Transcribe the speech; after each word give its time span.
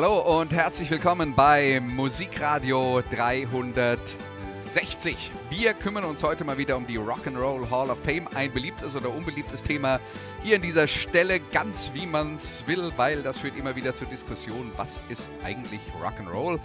Hallo 0.00 0.40
und 0.40 0.52
herzlich 0.52 0.88
willkommen 0.92 1.34
bei 1.34 1.80
Musikradio 1.80 3.02
360. 3.10 5.32
Wir 5.50 5.74
kümmern 5.74 6.04
uns 6.04 6.22
heute 6.22 6.44
mal 6.44 6.56
wieder 6.56 6.76
um 6.76 6.86
die 6.86 7.00
Rock'n'Roll 7.00 7.68
Hall 7.68 7.90
of 7.90 7.98
Fame. 8.04 8.28
Ein 8.32 8.52
beliebtes 8.52 8.94
oder 8.94 9.12
unbeliebtes 9.12 9.64
Thema 9.64 9.98
hier 10.44 10.54
an 10.54 10.62
dieser 10.62 10.86
Stelle, 10.86 11.40
ganz 11.40 11.90
wie 11.94 12.06
man 12.06 12.36
es 12.36 12.64
will, 12.68 12.92
weil 12.96 13.24
das 13.24 13.38
führt 13.38 13.56
immer 13.56 13.74
wieder 13.74 13.92
zur 13.92 14.06
Diskussion, 14.06 14.70
was 14.76 15.02
ist 15.08 15.28
eigentlich 15.42 15.80
Rock'n'Roll? 16.00 16.60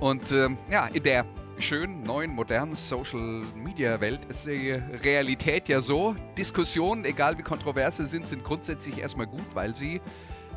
Und 0.00 0.32
ähm, 0.32 0.56
ja, 0.70 0.86
in 0.86 1.02
der 1.02 1.26
schönen, 1.58 2.02
neuen, 2.04 2.30
modernen 2.30 2.74
Social 2.74 3.42
Media 3.54 4.00
Welt 4.00 4.24
ist 4.30 4.46
die 4.46 4.80
Realität 5.04 5.68
ja 5.68 5.82
so. 5.82 6.16
Diskussionen, 6.38 7.04
egal 7.04 7.36
wie 7.36 7.42
kontrovers 7.42 7.98
sie 7.98 8.06
sind, 8.06 8.26
sind 8.26 8.44
grundsätzlich 8.44 8.96
erstmal 8.96 9.26
gut, 9.26 9.44
weil 9.52 9.76
sie 9.76 10.00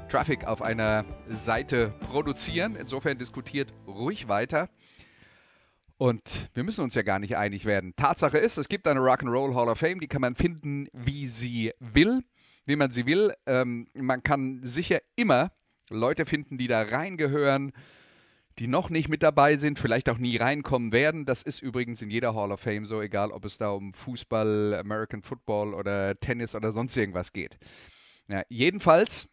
Traffic 0.10 0.46
auf 0.46 0.62
einer 0.62 1.06
Seite 1.30 1.94
produzieren. 2.00 2.76
Insofern 2.76 3.18
diskutiert 3.18 3.74
ruhig 3.88 4.28
weiter. 4.28 4.70
Und 5.98 6.50
wir 6.54 6.64
müssen 6.64 6.84
uns 6.84 6.96
ja 6.96 7.02
gar 7.02 7.20
nicht 7.20 7.38
einig 7.38 7.66
werden. 7.66 7.94
Tatsache 7.96 8.38
ist, 8.38 8.58
es 8.58 8.68
gibt 8.68 8.88
eine 8.88 9.00
Rock'n'Roll 9.00 9.56
Hall 9.56 9.70
of 9.70 9.80
Fame, 9.80 10.00
die 10.00 10.08
kann 10.08 10.22
man 10.22 10.36
finden, 10.36 10.88
wie 10.92 11.28
sie 11.28 11.72
will, 11.80 12.22
wie 12.66 12.76
man 12.76 12.92
sie 12.92 13.06
will. 13.06 13.34
Ähm, 13.46 13.88
man 13.94 14.22
kann 14.22 14.60
sicher 14.64 15.00
immer 15.16 15.52
Leute 15.90 16.26
finden, 16.26 16.58
die 16.58 16.68
da 16.68 16.82
reingehören, 16.82 17.72
die 18.60 18.68
noch 18.68 18.90
nicht 18.90 19.10
mit 19.10 19.24
dabei 19.24 19.58
sind, 19.58 19.80
vielleicht 19.80 20.10
auch 20.10 20.18
nie 20.18 20.38
reinkommen 20.38 20.92
werden. 20.92 21.26
Das 21.26 21.42
ist 21.42 21.62
übrigens 21.62 22.02
in 22.02 22.10
jeder 22.10 22.36
Hall 22.36 22.52
of 22.52 22.60
Fame 22.60 22.86
so, 22.86 23.02
egal 23.02 23.32
ob 23.32 23.46
es 23.46 23.58
da 23.58 23.70
um 23.70 23.94
Fußball, 23.94 24.76
American 24.76 25.22
Football 25.22 25.74
oder 25.74 26.20
Tennis 26.20 26.56
oder 26.56 26.72
sonst 26.72 26.96
irgendwas 26.98 27.32
geht. 27.32 27.58
Ja, 28.28 28.44
jedenfalls 28.50 29.28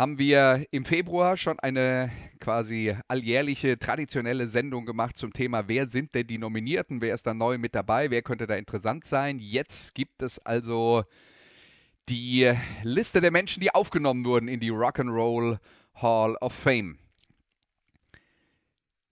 haben 0.00 0.18
wir 0.18 0.64
im 0.70 0.86
Februar 0.86 1.36
schon 1.36 1.58
eine 1.58 2.10
quasi 2.38 2.96
alljährliche 3.06 3.78
traditionelle 3.78 4.48
Sendung 4.48 4.86
gemacht 4.86 5.18
zum 5.18 5.34
Thema, 5.34 5.68
wer 5.68 5.90
sind 5.90 6.14
denn 6.14 6.26
die 6.26 6.38
Nominierten, 6.38 7.02
wer 7.02 7.12
ist 7.12 7.26
da 7.26 7.34
neu 7.34 7.58
mit 7.58 7.74
dabei, 7.74 8.10
wer 8.10 8.22
könnte 8.22 8.46
da 8.46 8.54
interessant 8.54 9.06
sein. 9.06 9.38
Jetzt 9.38 9.94
gibt 9.94 10.22
es 10.22 10.38
also 10.38 11.04
die 12.08 12.50
Liste 12.82 13.20
der 13.20 13.30
Menschen, 13.30 13.60
die 13.60 13.74
aufgenommen 13.74 14.24
wurden 14.24 14.48
in 14.48 14.58
die 14.58 14.72
Rock'n'Roll 14.72 15.58
Hall 15.96 16.34
of 16.36 16.54
Fame. 16.54 16.96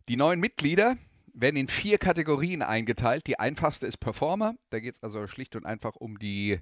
Die 0.09 0.17
neuen 0.17 0.41
Mitglieder 0.41 0.97
werden 1.35 1.57
in 1.57 1.69
vier 1.69 1.99
Kategorien 1.99 2.63
eingeteilt. 2.63 3.27
Die 3.27 3.39
einfachste 3.39 3.87
ist 3.87 3.99
Performer. 3.99 4.55
Da 4.71 4.81
geht 4.81 4.95
es 4.95 5.03
also 5.03 5.27
schlicht 5.27 5.55
und 5.55 5.67
einfach 5.67 5.97
um 5.97 6.19
die 6.19 6.61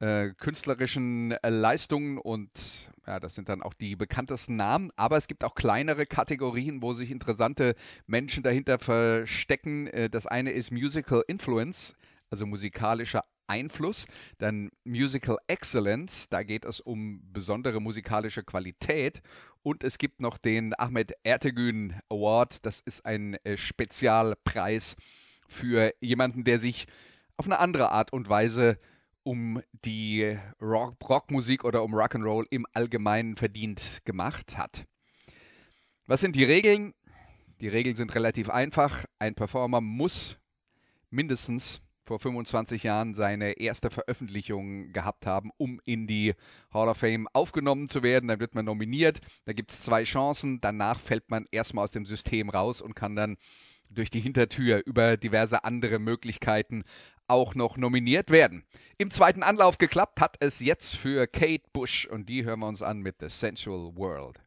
äh, 0.00 0.30
künstlerischen 0.34 1.32
äh, 1.32 1.48
Leistungen 1.48 2.18
und 2.18 2.50
ja, 3.06 3.18
das 3.18 3.34
sind 3.34 3.48
dann 3.48 3.62
auch 3.62 3.74
die 3.74 3.96
bekanntesten 3.96 4.56
Namen. 4.56 4.90
Aber 4.96 5.16
es 5.16 5.26
gibt 5.26 5.44
auch 5.44 5.54
kleinere 5.54 6.06
Kategorien, 6.06 6.82
wo 6.82 6.92
sich 6.92 7.10
interessante 7.10 7.74
Menschen 8.06 8.42
dahinter 8.42 8.78
verstecken. 8.78 9.86
Äh, 9.88 10.10
das 10.10 10.26
eine 10.26 10.50
ist 10.50 10.70
Musical 10.70 11.24
Influence, 11.26 11.94
also 12.30 12.46
musikalischer 12.46 13.24
Einfluss. 13.48 14.06
Dann 14.38 14.70
Musical 14.84 15.38
Excellence, 15.46 16.28
da 16.28 16.42
geht 16.42 16.64
es 16.64 16.80
um 16.80 17.20
besondere 17.32 17.80
musikalische 17.80 18.44
Qualität. 18.44 19.20
Und 19.62 19.82
es 19.82 19.98
gibt 19.98 20.20
noch 20.20 20.38
den 20.38 20.78
Ahmed 20.78 21.12
Ertegün 21.24 21.94
Award, 22.08 22.64
das 22.64 22.80
ist 22.80 23.04
ein 23.04 23.34
äh, 23.44 23.56
Spezialpreis 23.56 24.96
für 25.48 25.92
jemanden, 26.00 26.44
der 26.44 26.58
sich 26.58 26.86
auf 27.36 27.46
eine 27.46 27.58
andere 27.58 27.90
Art 27.90 28.12
und 28.12 28.28
Weise 28.28 28.78
um 29.28 29.60
die 29.84 30.38
Rock 30.58 30.96
Rockmusik 31.06 31.62
oder 31.62 31.82
um 31.82 31.94
Rock'n'Roll 31.94 32.46
im 32.48 32.64
Allgemeinen 32.72 33.36
verdient 33.36 33.98
gemacht 34.06 34.56
hat. 34.56 34.86
Was 36.06 36.22
sind 36.22 36.34
die 36.34 36.44
Regeln? 36.44 36.94
Die 37.60 37.68
Regeln 37.68 37.94
sind 37.94 38.14
relativ 38.14 38.48
einfach. 38.48 39.04
Ein 39.18 39.34
Performer 39.34 39.82
muss 39.82 40.38
mindestens 41.10 41.82
vor 42.04 42.18
25 42.18 42.84
Jahren 42.84 43.12
seine 43.12 43.58
erste 43.58 43.90
Veröffentlichung 43.90 44.94
gehabt 44.94 45.26
haben, 45.26 45.50
um 45.58 45.78
in 45.84 46.06
die 46.06 46.32
Hall 46.72 46.88
of 46.88 46.96
Fame 46.96 47.28
aufgenommen 47.34 47.88
zu 47.88 48.02
werden. 48.02 48.28
Dann 48.28 48.40
wird 48.40 48.54
man 48.54 48.64
nominiert. 48.64 49.20
Da 49.44 49.52
gibt 49.52 49.72
es 49.72 49.82
zwei 49.82 50.04
Chancen. 50.04 50.62
Danach 50.62 51.00
fällt 51.00 51.28
man 51.28 51.44
erstmal 51.50 51.84
aus 51.84 51.90
dem 51.90 52.06
System 52.06 52.48
raus 52.48 52.80
und 52.80 52.94
kann 52.94 53.14
dann 53.14 53.36
durch 53.90 54.10
die 54.10 54.20
Hintertür 54.20 54.82
über 54.86 55.18
diverse 55.18 55.64
andere 55.64 55.98
Möglichkeiten 55.98 56.84
auch 57.28 57.54
noch 57.54 57.76
nominiert 57.76 58.30
werden. 58.30 58.64
Im 58.96 59.10
zweiten 59.10 59.42
Anlauf 59.42 59.78
geklappt 59.78 60.20
hat 60.20 60.36
es 60.40 60.60
jetzt 60.60 60.96
für 60.96 61.26
Kate 61.26 61.64
Bush 61.72 62.06
und 62.06 62.28
die 62.28 62.44
hören 62.44 62.60
wir 62.60 62.68
uns 62.68 62.82
an 62.82 62.98
mit 62.98 63.16
The 63.20 63.28
Sensual 63.28 63.94
World. 63.94 64.40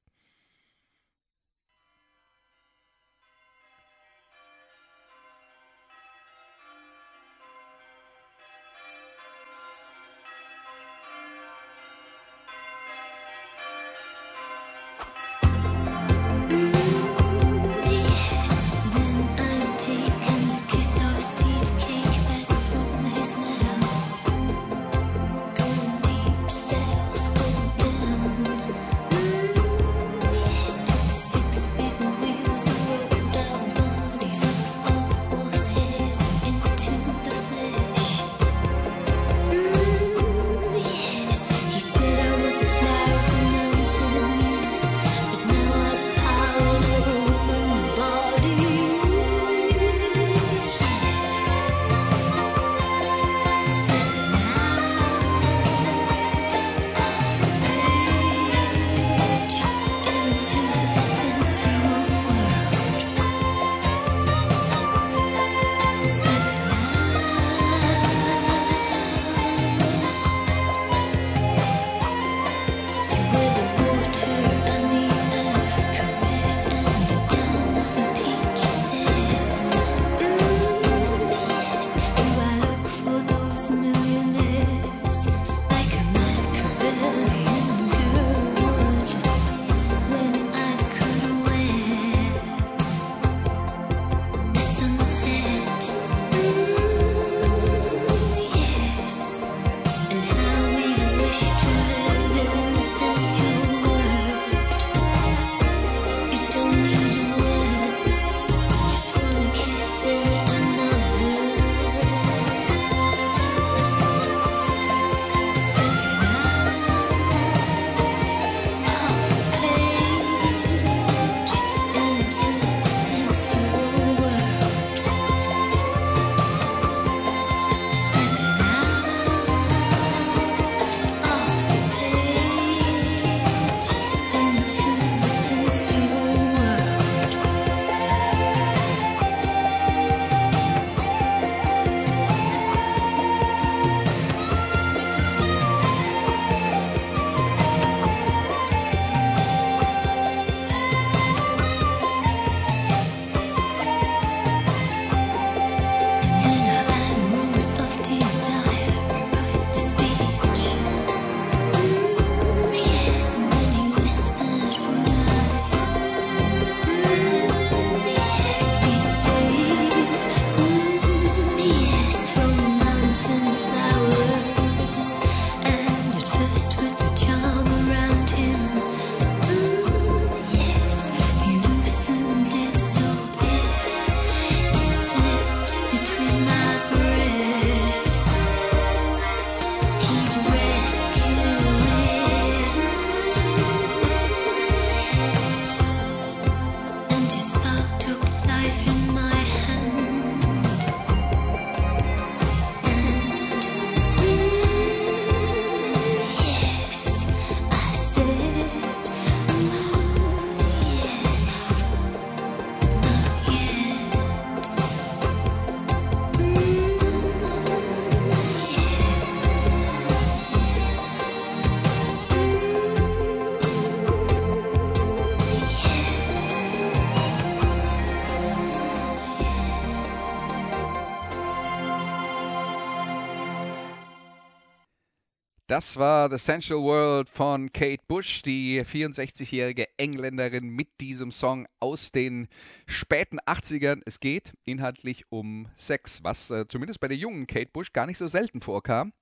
The 236.30 236.38
Sensual 236.38 236.84
World 236.84 237.30
von 237.30 237.72
Kate 237.72 238.04
Bush, 238.08 238.42
die 238.42 238.82
64-jährige 238.82 239.88
Engländerin 239.98 240.70
mit 240.70 240.90
diesem 241.00 241.32
Song 241.32 241.68
aus 241.80 242.12
den 242.12 242.48
späten 242.86 243.40
80ern. 243.40 244.02
Es 244.06 244.20
geht 244.20 244.54
inhaltlich 244.66 245.26
um 245.30 245.70
Sex, 245.78 246.20
was 246.24 246.52
äh, 246.52 246.68
zumindest 246.68 247.00
bei 247.00 247.08
der 247.08 247.18
jungen 247.18 247.48
Kate 247.48 247.72
Bush 247.72 247.94
gar 247.94 248.06
nicht 248.06 248.18
so 248.18 248.28
selten 248.28 248.62
vorkam. 248.62 249.14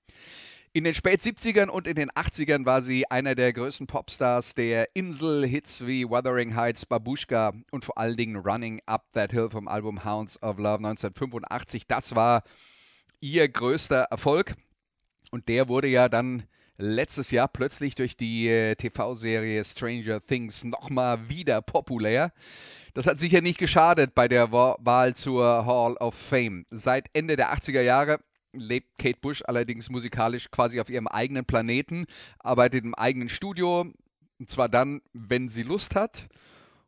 In 0.73 0.83
den 0.83 0.93
spät 0.93 1.21
70ern 1.21 1.69
und 1.69 1.87
in 1.87 1.95
den 1.95 2.11
80ern 2.11 2.65
war 2.65 2.81
sie 2.81 3.09
einer 3.09 3.35
der 3.35 3.53
größten 3.53 3.87
Popstars 3.87 4.53
der 4.53 4.95
Insel-Hits 4.95 5.85
wie 5.87 6.09
Wuthering 6.09 6.55
Heights, 6.55 6.85
Babushka 6.85 7.53
und 7.71 7.85
vor 7.85 7.97
allen 7.97 8.17
Dingen 8.17 8.35
Running 8.35 8.81
Up 8.85 9.11
That 9.13 9.31
Hill 9.31 9.49
vom 9.49 9.67
Album 9.67 10.03
Hounds 10.03 10.41
of 10.43 10.57
Love 10.57 10.77
1985. 10.77 11.87
Das 11.87 12.15
war 12.15 12.43
ihr 13.19 13.47
größter 13.47 14.03
Erfolg. 14.11 14.55
Und 15.31 15.47
der 15.47 15.67
wurde 15.67 15.87
ja 15.87 16.09
dann 16.09 16.43
letztes 16.79 17.29
Jahr 17.29 17.49
plötzlich 17.49 17.93
durch 17.93 18.15
die 18.15 18.47
äh, 18.47 18.75
TV-Serie 18.75 19.63
Stranger 19.63 20.25
Things 20.25 20.63
nochmal 20.63 21.29
wieder 21.29 21.61
populär. 21.61 22.31
Das 22.93 23.05
hat 23.05 23.19
sicher 23.19 23.41
nicht 23.41 23.59
geschadet 23.59 24.15
bei 24.15 24.27
der 24.27 24.51
Wahl 24.51 25.13
zur 25.13 25.65
Hall 25.65 25.95
of 25.97 26.15
Fame. 26.15 26.65
Seit 26.71 27.09
Ende 27.13 27.35
der 27.35 27.53
80er 27.53 27.81
Jahre 27.81 28.19
lebt 28.53 28.97
Kate 28.97 29.19
Bush 29.21 29.43
allerdings 29.45 29.89
musikalisch 29.89 30.49
quasi 30.49 30.79
auf 30.79 30.89
ihrem 30.89 31.07
eigenen 31.07 31.45
Planeten, 31.45 32.05
arbeitet 32.39 32.83
im 32.83 32.95
eigenen 32.95 33.29
Studio, 33.29 33.85
und 34.39 34.49
zwar 34.49 34.69
dann, 34.69 35.01
wenn 35.13 35.49
sie 35.49 35.63
Lust 35.63 35.95
hat. 35.95 36.27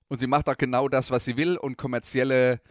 Und 0.07 0.19
sie 0.19 0.27
macht 0.27 0.49
auch 0.49 0.57
genau 0.57 0.89
das, 0.89 1.11
was 1.11 1.25
sie 1.25 1.37
will 1.37 1.57
und 1.57 1.77
kommerzielle, 1.77 2.61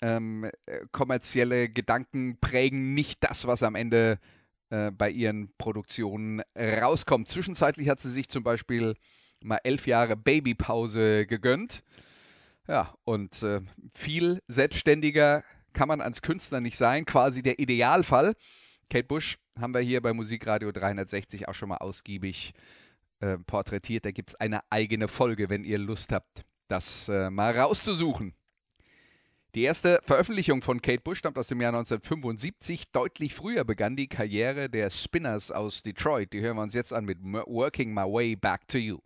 ähm, 0.00 0.44
äh, 0.66 0.80
kommerzielle 0.92 1.68
Gedanken 1.68 2.38
prägen 2.40 2.94
nicht 2.94 3.22
das, 3.22 3.46
was 3.46 3.62
am 3.62 3.74
Ende 3.74 4.12
äh, 4.12 4.37
bei 4.70 5.10
ihren 5.10 5.50
Produktionen 5.56 6.42
rauskommt. 6.56 7.26
Zwischenzeitlich 7.26 7.88
hat 7.88 8.00
sie 8.00 8.10
sich 8.10 8.28
zum 8.28 8.42
Beispiel 8.42 8.94
mal 9.42 9.60
elf 9.64 9.86
Jahre 9.86 10.16
Babypause 10.16 11.26
gegönnt. 11.26 11.82
Ja, 12.66 12.94
und 13.04 13.42
äh, 13.42 13.62
viel 13.94 14.42
selbstständiger 14.46 15.42
kann 15.72 15.88
man 15.88 16.00
als 16.00 16.20
Künstler 16.20 16.60
nicht 16.60 16.76
sein, 16.76 17.06
quasi 17.06 17.42
der 17.42 17.58
Idealfall. 17.58 18.34
Kate 18.90 19.06
Bush 19.06 19.38
haben 19.58 19.72
wir 19.72 19.80
hier 19.80 20.02
bei 20.02 20.12
Musikradio 20.12 20.70
360 20.70 21.48
auch 21.48 21.54
schon 21.54 21.70
mal 21.70 21.78
ausgiebig 21.78 22.52
äh, 23.20 23.38
porträtiert. 23.38 24.04
Da 24.04 24.10
gibt 24.10 24.30
es 24.30 24.34
eine 24.34 24.60
eigene 24.70 25.08
Folge, 25.08 25.48
wenn 25.48 25.64
ihr 25.64 25.78
Lust 25.78 26.12
habt, 26.12 26.44
das 26.68 27.08
äh, 27.08 27.30
mal 27.30 27.58
rauszusuchen. 27.58 28.34
Die 29.54 29.62
erste 29.62 30.00
Veröffentlichung 30.04 30.60
von 30.60 30.82
Kate 30.82 31.00
Bush 31.00 31.18
stammt 31.18 31.38
aus 31.38 31.48
dem 31.48 31.60
Jahr 31.62 31.70
1975. 31.70 32.92
Deutlich 32.92 33.34
früher 33.34 33.64
begann 33.64 33.96
die 33.96 34.06
Karriere 34.06 34.68
der 34.68 34.90
Spinners 34.90 35.50
aus 35.50 35.82
Detroit. 35.82 36.34
Die 36.34 36.42
hören 36.42 36.56
wir 36.56 36.62
uns 36.62 36.74
jetzt 36.74 36.92
an 36.92 37.06
mit 37.06 37.18
Working 37.22 37.94
My 37.94 38.02
Way 38.02 38.36
Back 38.36 38.68
to 38.68 38.76
You. 38.76 38.98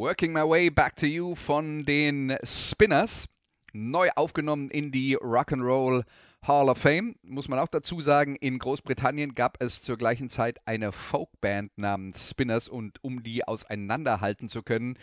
Working 0.00 0.32
My 0.32 0.48
Way 0.48 0.70
Back 0.70 0.96
to 0.96 1.04
You 1.04 1.34
von 1.34 1.84
den 1.84 2.34
Spinners. 2.42 3.26
Neu 3.74 4.08
aufgenommen 4.16 4.70
in 4.70 4.90
die 4.90 5.18
Rock'n'Roll 5.18 6.04
Hall 6.40 6.70
of 6.70 6.78
Fame. 6.78 7.16
Muss 7.20 7.48
man 7.48 7.58
auch 7.58 7.68
dazu 7.68 8.00
sagen, 8.00 8.34
in 8.36 8.58
Großbritannien 8.58 9.34
gab 9.34 9.62
es 9.62 9.82
zur 9.82 9.98
gleichen 9.98 10.30
Zeit 10.30 10.58
eine 10.64 10.92
Folkband 10.92 11.76
namens 11.76 12.30
Spinners 12.30 12.66
und 12.66 13.04
um 13.04 13.22
die 13.22 13.46
auseinanderhalten 13.46 14.48
zu 14.48 14.62
können, 14.62 14.96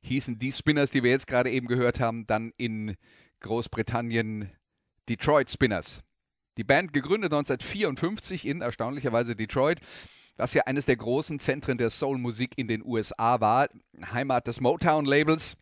hießen 0.00 0.40
die 0.40 0.50
Spinners, 0.50 0.90
die 0.90 1.04
wir 1.04 1.12
jetzt 1.12 1.28
gerade 1.28 1.52
eben 1.52 1.68
gehört 1.68 2.00
haben, 2.00 2.26
dann 2.26 2.52
in 2.56 2.96
Großbritannien 3.42 4.50
Detroit 5.08 5.48
Spinners. 5.48 6.02
Die 6.58 6.64
Band 6.64 6.92
gegründet 6.92 7.32
1954 7.32 8.48
in 8.48 8.62
erstaunlicherweise 8.62 9.36
Detroit 9.36 9.78
was 10.40 10.54
ja 10.54 10.62
eines 10.62 10.86
der 10.86 10.96
großen 10.96 11.38
Zentren 11.38 11.78
der 11.78 11.90
Soul-Musik 11.90 12.52
in 12.56 12.66
den 12.66 12.82
USA 12.84 13.40
war, 13.40 13.68
Heimat 14.12 14.46
des 14.46 14.60
Motown-Labels, 14.60 15.56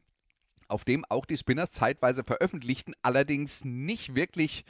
auf 0.68 0.85
dem 0.85 1.04
auch 1.08 1.26
die 1.26 1.37
Spinners 1.37 1.70
zeitweise 1.70 2.23
veröffentlichten, 2.23 2.94
allerdings 3.02 3.64
nicht 3.64 4.14
wirklich 4.14 4.64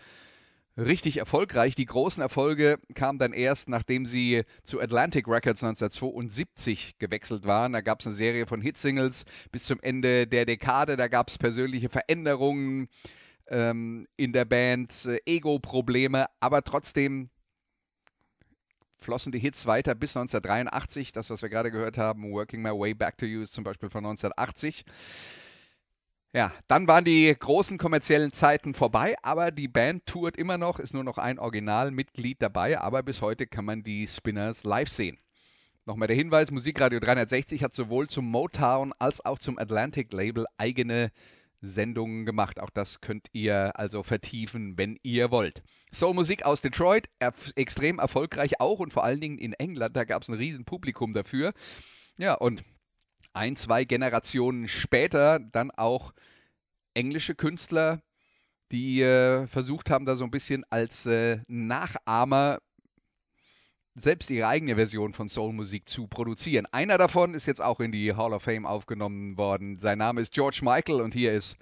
richtig 0.78 1.18
erfolgreich. 1.18 1.74
Die 1.74 1.84
großen 1.84 2.22
Erfolge 2.22 2.78
kamen 2.94 3.18
dann 3.18 3.32
erst, 3.32 3.68
nachdem 3.68 4.06
sie 4.06 4.44
zu 4.62 4.80
Atlantic 4.80 5.26
Records 5.26 5.62
1972 5.62 6.98
gewechselt 6.98 7.44
waren. 7.44 7.72
Da 7.72 7.80
gab 7.80 8.00
es 8.00 8.06
eine 8.06 8.14
Serie 8.14 8.46
von 8.46 8.60
Hitsingles 8.60 9.24
bis 9.50 9.64
zum 9.64 9.80
Ende 9.80 10.26
der 10.26 10.46
Dekade. 10.46 10.96
Da 10.96 11.08
gab 11.08 11.28
es 11.28 11.38
persönliche 11.38 11.88
Veränderungen 11.88 12.88
ähm, 13.48 14.06
in 14.16 14.32
der 14.32 14.44
Band, 14.44 15.04
äh, 15.04 15.18
Ego-Probleme, 15.26 16.26
aber 16.38 16.62
trotzdem 16.62 17.28
flossen 18.98 19.32
die 19.32 19.38
Hits 19.38 19.66
weiter 19.66 19.94
bis 19.94 20.16
1983. 20.16 21.12
Das, 21.12 21.30
was 21.30 21.42
wir 21.42 21.48
gerade 21.48 21.70
gehört 21.70 21.98
haben, 21.98 22.32
Working 22.32 22.62
My 22.62 22.70
Way 22.70 22.94
Back 22.94 23.18
to 23.18 23.26
You, 23.26 23.42
ist 23.42 23.54
zum 23.54 23.64
Beispiel 23.64 23.90
von 23.90 24.04
1980. 24.04 24.84
Ja, 26.34 26.52
dann 26.66 26.86
waren 26.86 27.04
die 27.04 27.34
großen 27.36 27.78
kommerziellen 27.78 28.32
Zeiten 28.32 28.74
vorbei, 28.74 29.16
aber 29.22 29.50
die 29.50 29.66
Band 29.66 30.04
tourt 30.04 30.36
immer 30.36 30.58
noch, 30.58 30.78
ist 30.78 30.92
nur 30.92 31.04
noch 31.04 31.16
ein 31.16 31.38
Originalmitglied 31.38 32.42
dabei, 32.42 32.78
aber 32.78 33.02
bis 33.02 33.22
heute 33.22 33.46
kann 33.46 33.64
man 33.64 33.82
die 33.82 34.06
Spinners 34.06 34.64
live 34.64 34.90
sehen. 34.90 35.18
Nochmal 35.86 36.08
der 36.08 36.16
Hinweis, 36.16 36.50
Musikradio 36.50 37.00
360 37.00 37.64
hat 37.64 37.74
sowohl 37.74 38.08
zum 38.08 38.26
Motown 38.26 38.92
als 38.98 39.24
auch 39.24 39.38
zum 39.38 39.58
Atlantic 39.58 40.12
Label 40.12 40.44
eigene 40.58 41.10
Sendungen 41.60 42.24
gemacht. 42.24 42.60
Auch 42.60 42.70
das 42.70 43.00
könnt 43.00 43.28
ihr 43.32 43.78
also 43.78 44.02
vertiefen, 44.02 44.78
wenn 44.78 44.98
ihr 45.02 45.30
wollt. 45.30 45.62
Soul 45.92 46.14
Musik 46.14 46.44
aus 46.44 46.60
Detroit, 46.60 47.08
erf 47.18 47.52
extrem 47.56 47.98
erfolgreich 47.98 48.60
auch 48.60 48.78
und 48.78 48.92
vor 48.92 49.04
allen 49.04 49.20
Dingen 49.20 49.38
in 49.38 49.52
England, 49.54 49.96
da 49.96 50.04
gab 50.04 50.22
es 50.22 50.28
ein 50.28 50.34
riesen 50.34 50.64
Publikum 50.64 51.12
dafür. 51.12 51.52
Ja, 52.16 52.34
und 52.34 52.64
ein, 53.32 53.56
zwei 53.56 53.84
Generationen 53.84 54.68
später 54.68 55.40
dann 55.52 55.70
auch 55.70 56.12
englische 56.94 57.34
Künstler, 57.34 58.02
die 58.72 59.00
äh, 59.02 59.46
versucht 59.46 59.90
haben, 59.90 60.04
da 60.04 60.16
so 60.16 60.24
ein 60.24 60.30
bisschen 60.30 60.64
als 60.70 61.06
äh, 61.06 61.40
Nachahmer 61.46 62.58
selbst 64.02 64.30
ihre 64.30 64.48
eigene 64.48 64.76
Version 64.76 65.12
von 65.12 65.28
Soulmusik 65.28 65.88
zu 65.88 66.06
produzieren. 66.06 66.66
Einer 66.70 66.98
davon 66.98 67.34
ist 67.34 67.46
jetzt 67.46 67.62
auch 67.62 67.80
in 67.80 67.92
die 67.92 68.14
Hall 68.14 68.32
of 68.32 68.42
Fame 68.42 68.66
aufgenommen 68.66 69.36
worden. 69.36 69.76
Sein 69.76 69.98
Name 69.98 70.20
ist 70.20 70.32
George 70.32 70.60
Michael 70.62 71.00
und 71.00 71.14
hier 71.14 71.32
ist 71.32 71.56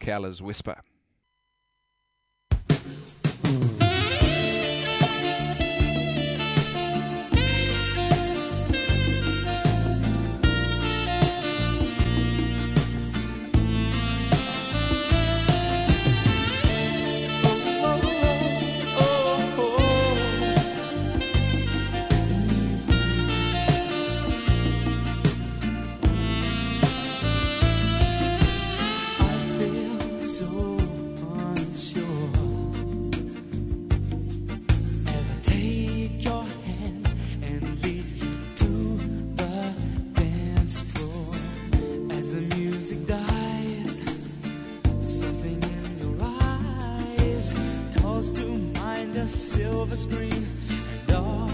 Careless 0.00 0.44
Whisper. 0.44 0.82
silver 49.26 49.96
screen 49.96 50.46
and 51.08 51.12
all 51.12 51.53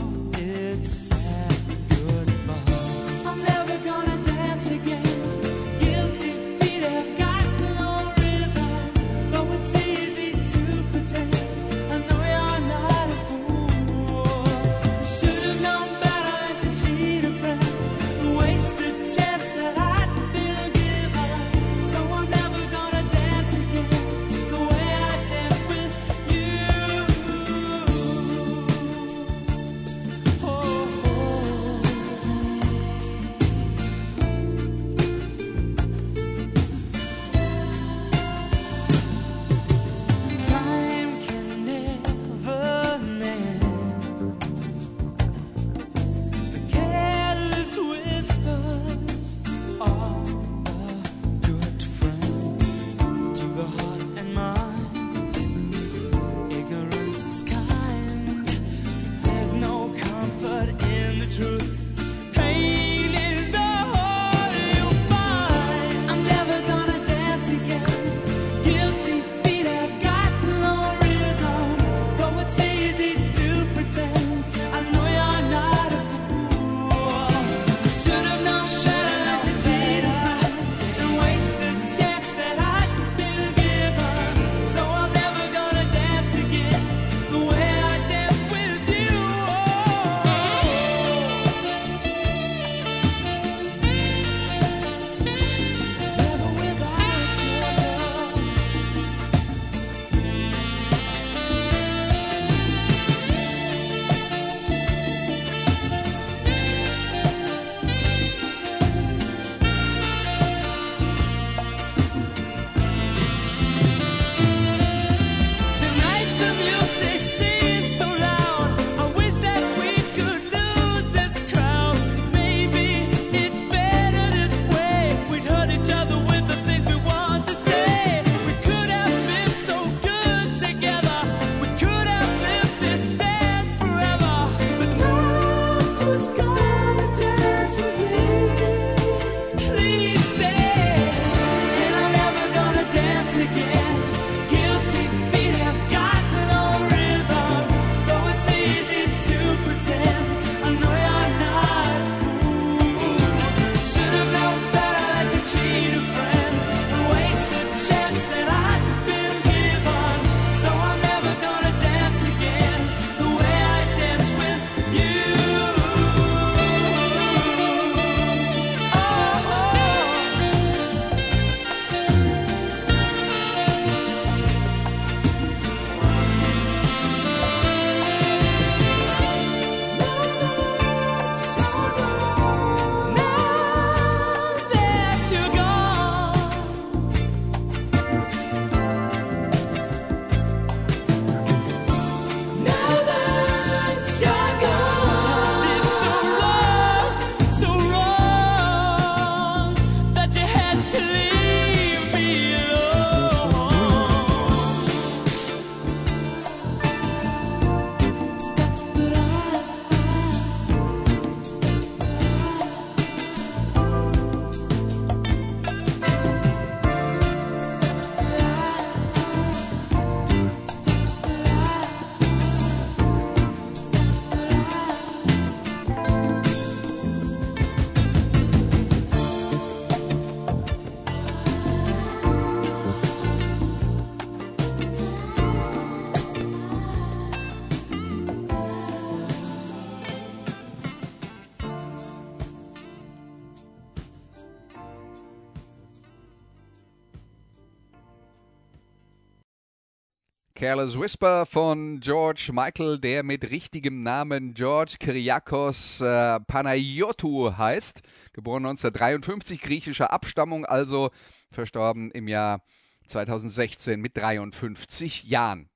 Careless 250.71 250.97
Whisper 250.97 251.47
von 251.47 251.99
George 251.99 252.50
Michael, 252.52 253.00
der 253.00 253.25
mit 253.25 253.50
richtigem 253.50 254.04
Namen 254.04 254.54
George 254.54 254.99
Kyriakos 255.00 256.00
äh, 256.00 256.39
Panayotou 256.39 257.56
heißt. 257.59 258.02
Geboren 258.33 258.65
1953, 258.67 259.61
griechischer 259.61 260.13
Abstammung, 260.13 260.65
also 260.65 261.11
verstorben 261.50 262.13
im 262.13 262.28
Jahr 262.28 262.63
2016 263.09 264.00
mit 264.00 264.17
53 264.17 265.25
Jahren. 265.25 265.69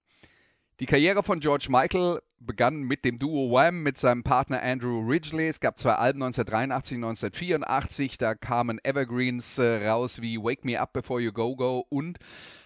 Die 0.79 0.87
Karriere 0.87 1.25
von 1.25 1.41
George 1.41 1.67
Michael 1.71 2.21
begann 2.39 2.83
mit 2.83 3.05
dem 3.05 3.19
Duo 3.19 3.51
Wham 3.51 3.83
mit 3.83 3.99
seinem 3.99 4.23
Partner 4.23 4.63
Andrew 4.63 5.01
Ridgely. 5.01 5.49
Es 5.49 5.59
gab 5.59 5.77
zwei 5.77 5.95
Alben 5.95 6.23
1983 6.23 6.99
und 6.99 7.05
1984. 7.05 8.17
Da 8.17 8.37
kamen 8.37 8.79
Evergreens 8.85 9.59
äh, 9.59 9.89
raus 9.89 10.23
wie 10.23 10.39
Wake 10.39 10.65
Me 10.65 10.81
Up 10.81 10.93
Before 10.93 11.21
You 11.21 11.33
Go 11.33 11.57
Go 11.57 11.85
und 11.89 12.19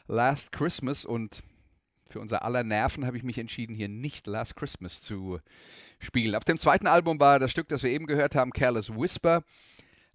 Last 0.08 0.52
Christmas. 0.52 1.06
Und 1.06 1.42
für 2.08 2.20
unser 2.20 2.42
aller 2.42 2.64
Nerven 2.64 3.06
habe 3.06 3.16
ich 3.16 3.22
mich 3.22 3.38
entschieden, 3.38 3.74
hier 3.74 3.88
nicht 3.88 4.26
Last 4.26 4.56
Christmas 4.56 5.00
zu 5.00 5.40
spielen. 5.98 6.34
Auf 6.34 6.44
dem 6.44 6.58
zweiten 6.58 6.86
Album 6.86 7.20
war 7.20 7.38
das 7.38 7.50
Stück, 7.50 7.68
das 7.68 7.82
wir 7.82 7.90
eben 7.90 8.06
gehört 8.06 8.34
haben, 8.34 8.52
Careless 8.52 8.90
Whisper. 8.90 9.42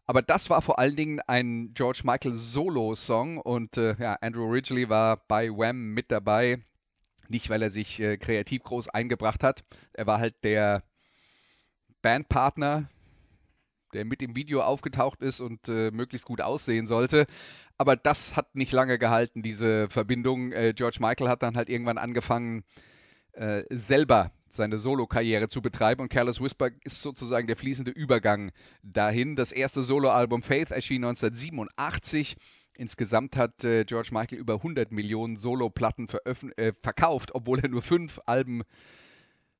Aber 0.05 0.21
das 0.21 0.49
war 0.49 0.61
vor 0.61 0.79
allen 0.79 0.95
Dingen 0.95 1.21
ein 1.27 1.73
George 1.73 2.01
Michael 2.03 2.35
Solo-Song 2.35 3.37
und 3.37 3.77
äh, 3.77 3.95
ja, 3.99 4.17
Andrew 4.21 4.51
Ridgely 4.51 4.89
war 4.89 5.17
bei 5.27 5.49
Wham 5.49 5.93
mit 5.93 6.11
dabei. 6.11 6.61
Nicht, 7.29 7.49
weil 7.49 7.61
er 7.61 7.69
sich 7.69 7.99
äh, 8.01 8.17
kreativ 8.17 8.63
groß 8.63 8.89
eingebracht 8.89 9.43
hat. 9.43 9.63
Er 9.93 10.05
war 10.05 10.19
halt 10.19 10.35
der 10.43 10.83
Bandpartner, 12.01 12.89
der 13.93 14.03
mit 14.03 14.21
im 14.21 14.35
Video 14.35 14.61
aufgetaucht 14.61 15.21
ist 15.21 15.39
und 15.39 15.69
äh, 15.69 15.89
möglichst 15.91 16.25
gut 16.25 16.41
aussehen 16.41 16.85
sollte. 16.85 17.25
Aber 17.77 17.95
das 17.95 18.35
hat 18.35 18.55
nicht 18.55 18.71
lange 18.71 18.99
gehalten, 18.99 19.41
diese 19.41 19.89
Verbindung. 19.89 20.51
Äh, 20.51 20.73
George 20.75 20.97
Michael 20.99 21.27
hat 21.29 21.43
dann 21.43 21.57
halt 21.57 21.69
irgendwann 21.69 21.97
angefangen, 21.97 22.63
äh, 23.33 23.63
selber 23.69 24.31
seine 24.49 24.77
Solo-Karriere 24.77 25.49
zu 25.49 25.61
betreiben 25.61 26.01
und 26.01 26.09
Careless 26.09 26.39
Whisper 26.39 26.69
ist 26.83 27.01
sozusagen 27.01 27.47
der 27.47 27.55
fließende 27.55 27.91
Übergang 27.91 28.51
dahin. 28.83 29.35
Das 29.35 29.51
erste 29.51 29.81
Soloalbum 29.81 30.43
Faith 30.43 30.69
erschien 30.71 31.03
1987. 31.03 32.35
Insgesamt 32.75 33.35
hat 33.35 33.63
äh, 33.63 33.83
George 33.85 34.09
Michael 34.11 34.37
über 34.37 34.55
100 34.55 34.91
Millionen 34.91 35.37
Solo-Platten 35.37 36.07
äh, 36.57 36.73
verkauft, 36.81 37.33
obwohl 37.33 37.59
er 37.59 37.69
nur 37.69 37.81
fünf 37.81 38.19
Alben 38.25 38.63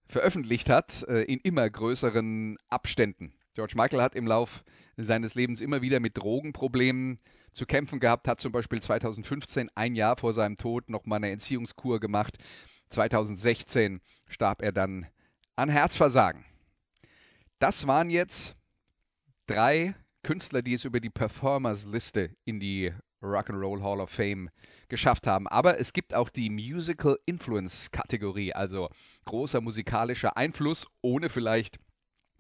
veröffentlicht 0.08 0.70
hat, 0.70 1.04
äh, 1.08 1.24
in 1.24 1.40
immer 1.40 1.68
größeren 1.70 2.58
Abständen. 2.70 3.34
George 3.54 3.74
Michael 3.76 4.02
hat 4.02 4.16
im 4.16 4.28
Lauf 4.28 4.64
seines 4.98 5.36
Lebens 5.36 5.62
immer 5.62 5.82
wieder 5.82 6.00
mit 6.00 6.18
Drogenproblemen 6.18 7.20
zu 7.52 7.66
kämpfen 7.66 8.00
gehabt, 8.00 8.28
hat 8.28 8.42
zum 8.42 8.52
Beispiel 8.52 8.82
2015, 8.82 9.70
ein 9.76 9.96
Jahr 9.96 10.16
vor 10.18 10.34
seinem 10.34 10.58
Tod, 10.58 10.90
nochmal 10.90 11.18
eine 11.18 11.32
Entziehungskur 11.32 12.00
gemacht. 12.00 12.38
2016 12.90 14.02
starb 14.28 14.62
er 14.62 14.72
dann 14.72 15.08
an 15.56 15.70
Herzversagen. 15.70 16.46
Das 17.60 17.86
waren 17.86 18.10
jetzt 18.10 18.56
drei 19.46 19.96
Künstler, 20.24 20.62
die 20.62 20.74
es 20.74 20.86
über 20.86 21.00
die 21.00 21.10
Performers-Liste 21.10 22.36
in 22.46 22.60
die 22.60 22.92
Rock'n'Roll 23.22 23.82
Hall 23.82 24.02
of 24.02 24.10
Fame 24.10 24.50
geschafft 24.90 25.28
haben. 25.28 25.48
Aber 25.48 25.80
es 25.80 25.94
gibt 25.94 26.14
auch 26.14 26.30
die 26.30 26.50
Musical 26.50 27.18
Influence 27.26 27.92
Kategorie, 27.92 28.54
also 28.54 28.90
großer 29.26 29.62
musikalischer 29.62 30.38
Einfluss, 30.38 30.88
ohne 31.02 31.30
vielleicht 31.30 31.80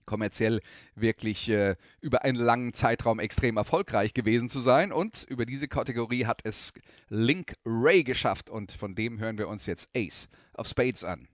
kommerziell 0.05 0.61
wirklich 0.95 1.49
äh, 1.49 1.75
über 2.01 2.23
einen 2.23 2.35
langen 2.35 2.73
Zeitraum 2.73 3.19
extrem 3.19 3.57
erfolgreich 3.57 4.13
gewesen 4.13 4.49
zu 4.49 4.59
sein. 4.59 4.91
Und 4.91 5.25
über 5.29 5.45
diese 5.45 5.67
Kategorie 5.67 6.25
hat 6.25 6.41
es 6.43 6.73
Link 7.09 7.53
Ray 7.65 8.03
geschafft 8.03 8.49
und 8.49 8.71
von 8.71 8.95
dem 8.95 9.19
hören 9.19 9.37
wir 9.37 9.47
uns 9.47 9.65
jetzt 9.65 9.89
Ace 9.95 10.27
of 10.57 10.67
Spades 10.67 11.03
an. 11.03 11.27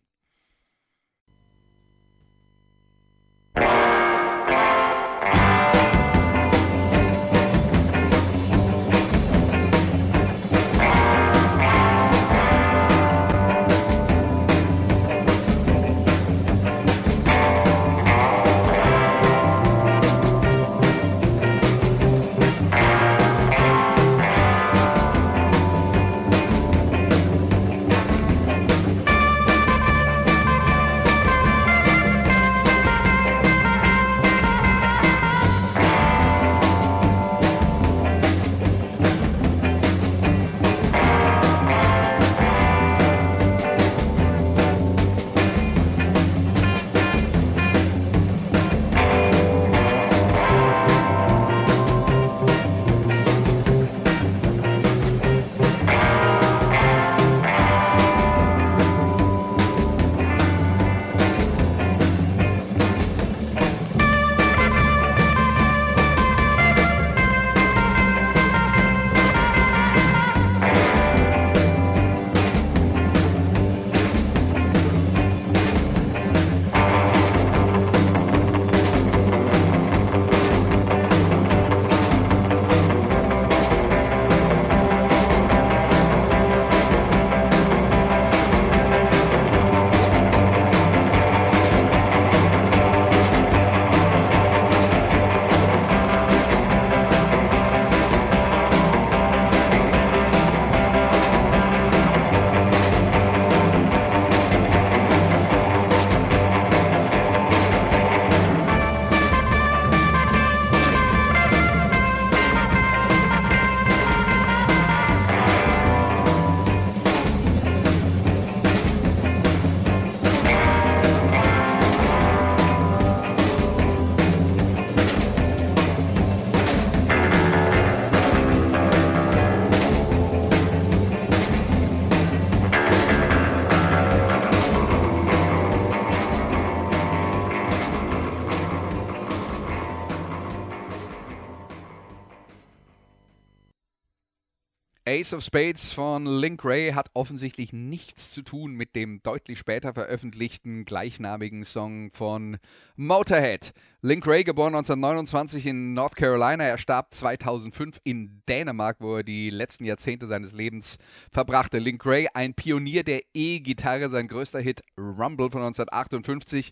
Ace 145.10 145.34
of 145.34 145.43
Spades 145.43 145.91
von 145.91 146.28
Link 146.28 146.63
Ray 146.63 146.91
hat 146.91 147.10
offensichtlich 147.15 147.74
nichts 147.74 148.30
zu 148.30 148.43
tun 148.43 148.76
mit 148.76 148.95
dem 148.95 149.24
deutlich 149.24 149.58
später 149.58 149.91
veröffentlichten 149.91 150.86
gleichnamigen 150.86 151.63
Song 151.63 152.12
von 152.13 152.58
Motorhead. 152.95 153.74
Link 154.04 154.28
Ray, 154.28 154.43
geboren 154.43 154.76
1929 154.76 155.65
in 155.65 155.95
North 155.95 156.15
Carolina, 156.15 156.63
er 156.63 156.78
starb 156.78 157.12
2005 157.12 158.00
in 158.04 158.43
Dänemark, 158.48 158.98
wo 159.00 159.15
er 159.15 159.24
die 159.24 159.50
letzten 159.50 159.84
Jahrzehnte 159.84 160.28
seines 160.28 160.54
Lebens 160.54 161.00
verbrachte. 161.32 161.80
Link 161.80 162.06
Ray, 162.06 162.28
ein 162.36 162.54
Pionier 162.54 163.04
der 163.04 163.24
E-Gitarre, 163.34 164.10
sein 164.10 164.28
größter 164.28 164.60
Hit 164.60 164.84
Rumble 164.95 165.50
von 165.50 165.63
1958 165.63 166.72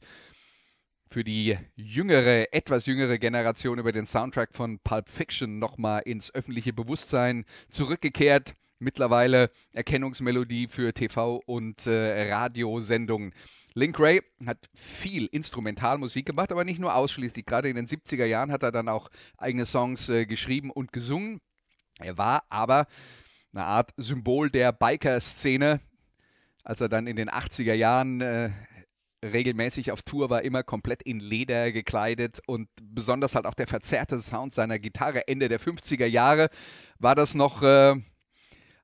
für 1.09 1.23
die 1.23 1.57
jüngere, 1.75 2.53
etwas 2.53 2.85
jüngere 2.85 3.17
Generation 3.17 3.79
über 3.79 3.91
den 3.91 4.05
Soundtrack 4.05 4.53
von 4.53 4.79
Pulp 4.79 5.09
Fiction 5.09 5.59
nochmal 5.59 6.01
ins 6.05 6.33
öffentliche 6.33 6.73
Bewusstsein 6.73 7.45
zurückgekehrt. 7.69 8.55
mittlerweile 8.79 9.49
Erkennungsmelodie 9.73 10.67
für 10.67 10.91
TV- 10.91 11.41
und 11.45 11.87
äh, 11.87 12.31
Radiosendungen. 12.31 13.33
Link 13.73 13.99
Ray 13.99 14.21
hat 14.45 14.69
viel 14.75 15.25
Instrumentalmusik 15.25 16.25
gemacht, 16.25 16.51
aber 16.51 16.63
nicht 16.63 16.79
nur 16.79 16.93
ausschließlich. 16.93 17.45
Gerade 17.45 17.69
in 17.69 17.75
den 17.75 17.87
70er 17.87 18.25
Jahren 18.25 18.51
hat 18.51 18.63
er 18.63 18.71
dann 18.71 18.87
auch 18.87 19.09
eigene 19.37 19.65
Songs 19.65 20.09
äh, 20.09 20.25
geschrieben 20.25 20.71
und 20.71 20.93
gesungen. 20.93 21.41
Er 21.99 22.17
war 22.17 22.43
aber 22.49 22.85
eine 23.51 23.65
Art 23.65 23.91
Symbol 23.97 24.49
der 24.49 24.71
Biker-Szene, 24.71 25.79
als 26.63 26.81
er 26.81 26.89
dann 26.89 27.07
in 27.07 27.15
den 27.15 27.29
80er 27.29 27.73
Jahren 27.73 28.21
äh, 28.21 28.49
regelmäßig 29.23 29.91
auf 29.91 30.01
Tour 30.03 30.29
war, 30.29 30.43
immer 30.43 30.63
komplett 30.63 31.01
in 31.01 31.19
Leder 31.19 31.71
gekleidet 31.71 32.39
und 32.45 32.69
besonders 32.81 33.35
halt 33.35 33.45
auch 33.45 33.53
der 33.53 33.67
verzerrte 33.67 34.19
Sound 34.19 34.53
seiner 34.53 34.79
Gitarre 34.79 35.27
Ende 35.27 35.49
der 35.49 35.59
50er 35.59 36.05
Jahre 36.05 36.49
war 36.99 37.15
das 37.15 37.33
noch 37.33 37.63
äh, 37.63 37.95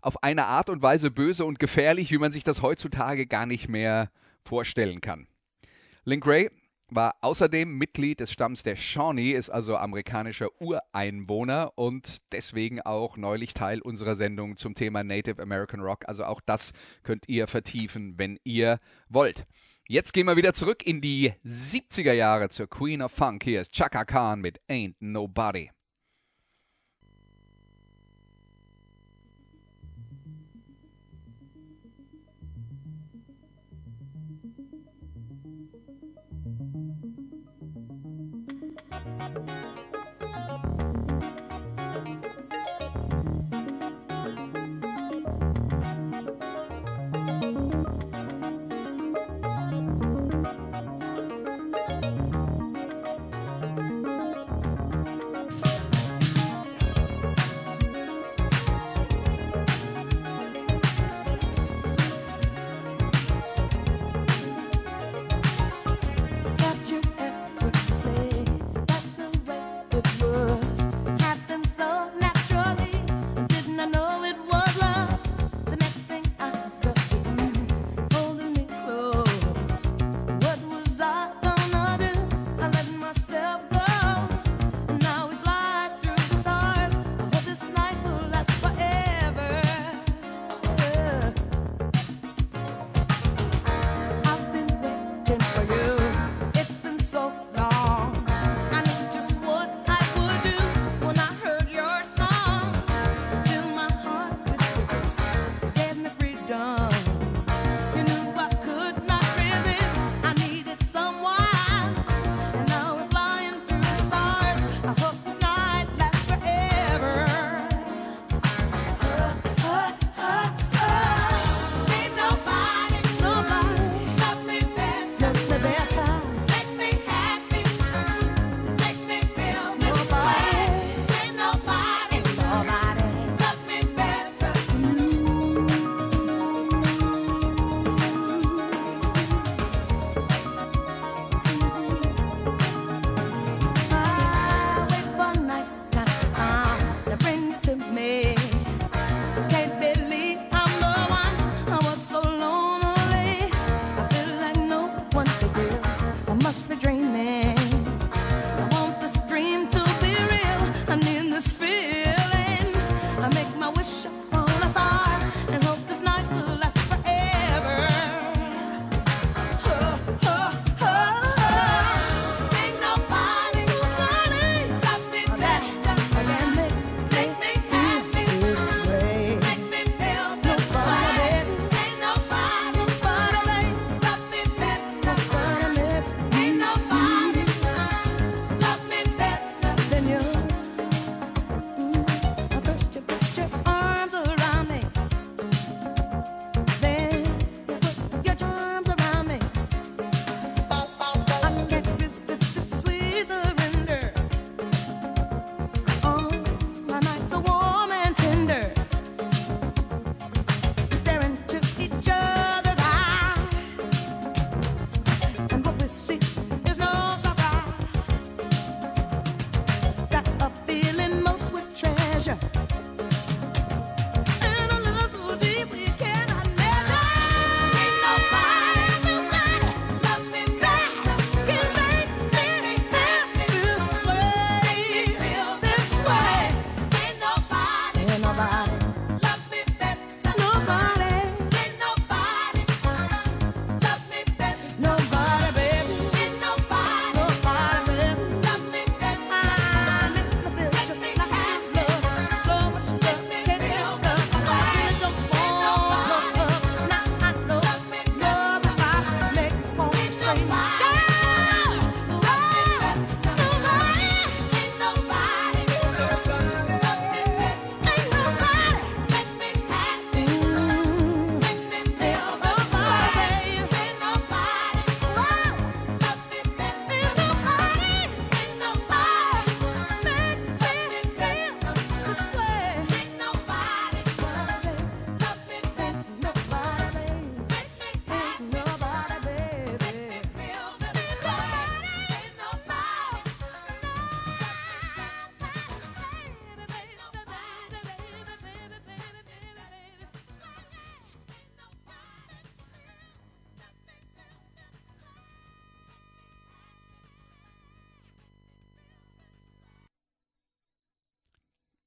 auf 0.02 0.22
eine 0.24 0.46
Art 0.46 0.69
und 0.69 0.82
Weise 0.82 1.12
böse 1.12 1.46
und 1.46 1.60
gefährlich, 1.60 2.12
wie 2.12 2.17
man 2.17 2.32
sich 2.32 2.43
das 2.43 2.62
heutzutage 2.62 3.28
gar 3.28 3.46
nicht 3.46 3.69
mehr 3.69 4.12
vorstellen 4.43 5.02
kann. 5.02 5.28
Link 6.04 6.26
Ray 6.28 6.50
war 6.89 7.15
außerdem 7.22 7.78
Mitglied 7.78 8.19
des 8.19 8.32
Stamms 8.32 8.63
der 8.63 8.76
Shawnee, 8.76 9.32
ist 9.32 9.50
also 9.50 9.78
amerikanischer 9.78 10.50
Ureinwohner 10.60 11.72
und 11.76 12.17
deswegen 12.32 12.82
auch 12.82 13.17
neulich 13.17 13.54
Teil 13.54 13.82
unserer 13.82 14.15
Sendung 14.15 14.58
zum 14.58 14.76
Thema 14.76 15.04
Native 15.04 15.41
American 15.41 15.80
Rock. 15.80 16.08
Also 16.08 16.26
auch 16.26 16.41
das 16.41 16.74
könnt 17.04 17.28
ihr 17.30 17.48
vertiefen, 17.48 18.17
wenn 18.17 18.38
ihr 18.43 18.80
wollt. 19.10 19.46
Jetzt 19.89 20.13
gehen 20.13 20.28
wir 20.28 20.38
wieder 20.38 20.54
zurück 20.54 20.88
in 20.88 21.02
die 21.02 21.34
70er 21.46 22.13
Jahre 22.13 22.48
zur 22.48 22.69
Queen 22.69 23.02
of 23.02 23.12
Funk. 23.12 23.43
Hier 23.43 23.60
ist 23.60 23.74
Chaka 23.74 24.06
Khan 24.06 24.39
mit 24.39 24.62
Ain't 24.69 24.96
Nobody. 25.02 25.72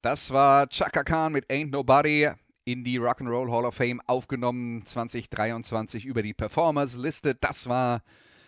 Das 0.07 0.31
war 0.31 0.69
Chaka 0.69 1.03
Khan 1.03 1.33
mit 1.33 1.49
Ain't 1.49 1.71
Nobody 1.71 2.29
in 2.63 2.85
die 2.85 2.97
Rock'n'Roll 2.97 3.51
Hall 3.51 3.65
of 3.65 3.75
Fame 3.75 3.99
aufgenommen 4.07 4.85
2023 4.85 6.05
über 6.05 6.21
die 6.21 6.33
Performers-Liste. 6.33 7.35
Das 7.35 7.67
war 7.67 8.03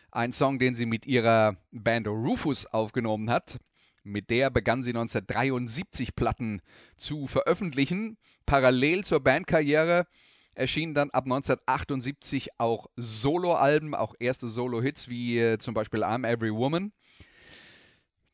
ein 0.09 0.31
Song, 0.31 0.57
den 0.57 0.75
sie 0.75 0.85
mit 0.85 1.05
ihrer 1.05 1.57
Band 1.71 2.07
Rufus 2.07 2.65
aufgenommen 2.65 3.29
hat. 3.29 3.57
Mit 4.03 4.29
der 4.29 4.49
begann 4.49 4.83
sie 4.83 4.91
1973 4.91 6.15
Platten 6.15 6.61
zu 6.95 7.27
veröffentlichen. 7.27 8.17
Parallel 8.45 9.03
zur 9.03 9.19
Bandkarriere 9.19 10.07
erschienen 10.53 10.93
dann 10.93 11.09
ab 11.09 11.25
1978 11.25 12.57
auch 12.57 12.87
Soloalben, 12.95 13.95
auch 13.95 14.15
erste 14.17 14.47
Solo-Hits 14.47 15.09
wie 15.09 15.37
äh, 15.37 15.57
zum 15.57 15.73
Beispiel 15.73 16.05
I'm 16.05 16.25
Every 16.25 16.53
Woman. 16.53 16.93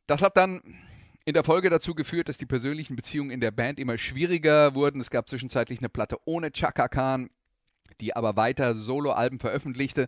Das 0.06 0.22
hat 0.22 0.38
dann 0.38 0.62
in 1.26 1.34
der 1.34 1.44
Folge 1.44 1.72
dazu 1.72 1.96
geführt, 1.96 2.30
dass 2.30 2.38
die 2.38 2.46
persönlichen 2.46 2.96
Beziehungen 2.96 3.32
in 3.32 3.40
der 3.40 3.50
Band 3.50 3.80
immer 3.80 3.98
schwieriger 3.98 4.76
wurden. 4.76 5.02
Es 5.02 5.10
gab 5.10 5.28
zwischenzeitlich 5.28 5.80
eine 5.80 5.90
Platte 5.90 6.18
ohne 6.26 6.52
Chaka 6.52 6.88
Khan, 6.88 7.32
die 8.00 8.16
aber 8.16 8.36
weiter 8.36 8.76
Soloalben 8.76 9.40
veröffentlichte. 9.40 10.08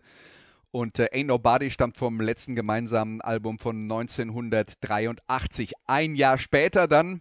Und 0.70 0.98
äh, 1.00 1.08
Ain't 1.12 1.26
Nobody 1.26 1.70
stammt 1.70 1.96
vom 1.96 2.20
letzten 2.20 2.54
gemeinsamen 2.54 3.20
Album 3.20 3.58
von 3.58 3.82
1983. 3.82 5.72
Ein 5.86 6.14
Jahr 6.14 6.38
später 6.38 6.86
dann 6.86 7.20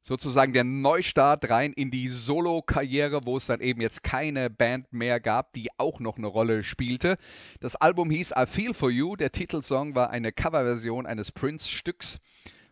sozusagen 0.00 0.54
der 0.54 0.64
Neustart 0.64 1.50
rein 1.50 1.72
in 1.72 1.90
die 1.90 2.08
Solo-Karriere, 2.08 3.26
wo 3.26 3.36
es 3.36 3.46
dann 3.46 3.60
eben 3.60 3.82
jetzt 3.82 4.02
keine 4.02 4.48
Band 4.48 4.92
mehr 4.92 5.20
gab, 5.20 5.52
die 5.52 5.68
auch 5.76 6.00
noch 6.00 6.16
eine 6.16 6.26
Rolle 6.26 6.62
spielte. 6.62 7.16
Das 7.60 7.76
Album 7.76 8.10
hieß 8.10 8.32
I 8.38 8.46
Feel 8.46 8.72
For 8.72 8.90
You. 8.90 9.16
Der 9.16 9.32
Titelsong 9.32 9.94
war 9.94 10.08
eine 10.10 10.32
Coverversion 10.32 11.06
eines 11.06 11.32
Prince-Stücks 11.32 12.20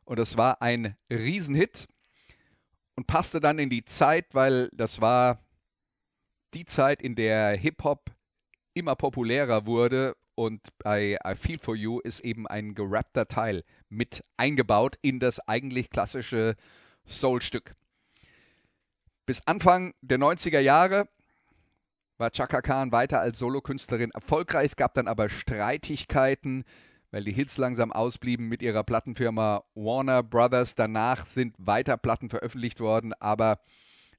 und 0.04 0.18
es 0.18 0.36
war 0.36 0.62
ein 0.62 0.96
Riesenhit 1.10 1.88
und 2.96 3.06
passte 3.06 3.40
dann 3.40 3.58
in 3.58 3.70
die 3.70 3.84
Zeit, 3.84 4.34
weil 4.34 4.68
das 4.72 5.00
war 5.00 5.38
die 6.54 6.64
Zeit, 6.64 7.00
in 7.00 7.14
der 7.14 7.56
Hip-Hop 7.56 8.10
immer 8.74 8.96
populärer 8.96 9.66
wurde 9.66 10.16
und 10.34 10.60
bei 10.78 11.18
I 11.26 11.34
Feel 11.34 11.58
For 11.58 11.76
You 11.76 12.00
ist 12.00 12.20
eben 12.20 12.46
ein 12.46 12.74
gerappter 12.74 13.28
Teil 13.28 13.64
mit 13.88 14.24
eingebaut 14.36 14.96
in 15.02 15.20
das 15.20 15.40
eigentlich 15.40 15.90
klassische 15.90 16.56
Soul-Stück. 17.06 17.74
Bis 19.26 19.40
Anfang 19.46 19.94
der 20.00 20.18
90er 20.18 20.60
Jahre 20.60 21.08
war 22.18 22.30
Chaka 22.30 22.60
Khan 22.62 22.92
weiter 22.92 23.20
als 23.20 23.38
Solokünstlerin 23.38 24.10
erfolgreich. 24.10 24.66
Es 24.66 24.76
gab 24.76 24.94
dann 24.94 25.08
aber 25.08 25.28
Streitigkeiten 25.28 26.64
weil 27.12 27.22
die 27.22 27.32
Hits 27.32 27.58
langsam 27.58 27.92
ausblieben 27.92 28.48
mit 28.48 28.62
ihrer 28.62 28.82
Plattenfirma 28.82 29.62
Warner 29.74 30.22
Brothers. 30.22 30.74
Danach 30.74 31.26
sind 31.26 31.54
weiter 31.58 31.96
Platten 31.96 32.30
veröffentlicht 32.30 32.80
worden, 32.80 33.12
aber 33.20 33.60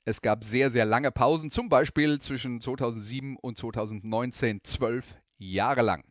es 0.06 0.22
gab 0.22 0.44
sehr, 0.44 0.70
sehr 0.72 0.86
lange 0.86 1.12
Pausen, 1.12 1.50
zum 1.50 1.70
Beispiel 1.70 2.20
zwischen 2.20 2.62
2007 2.62 3.36
und 3.38 3.58
2019, 3.58 4.62
zwölf 4.64 5.16
Jahre 5.38 5.82
lang. 5.82 6.04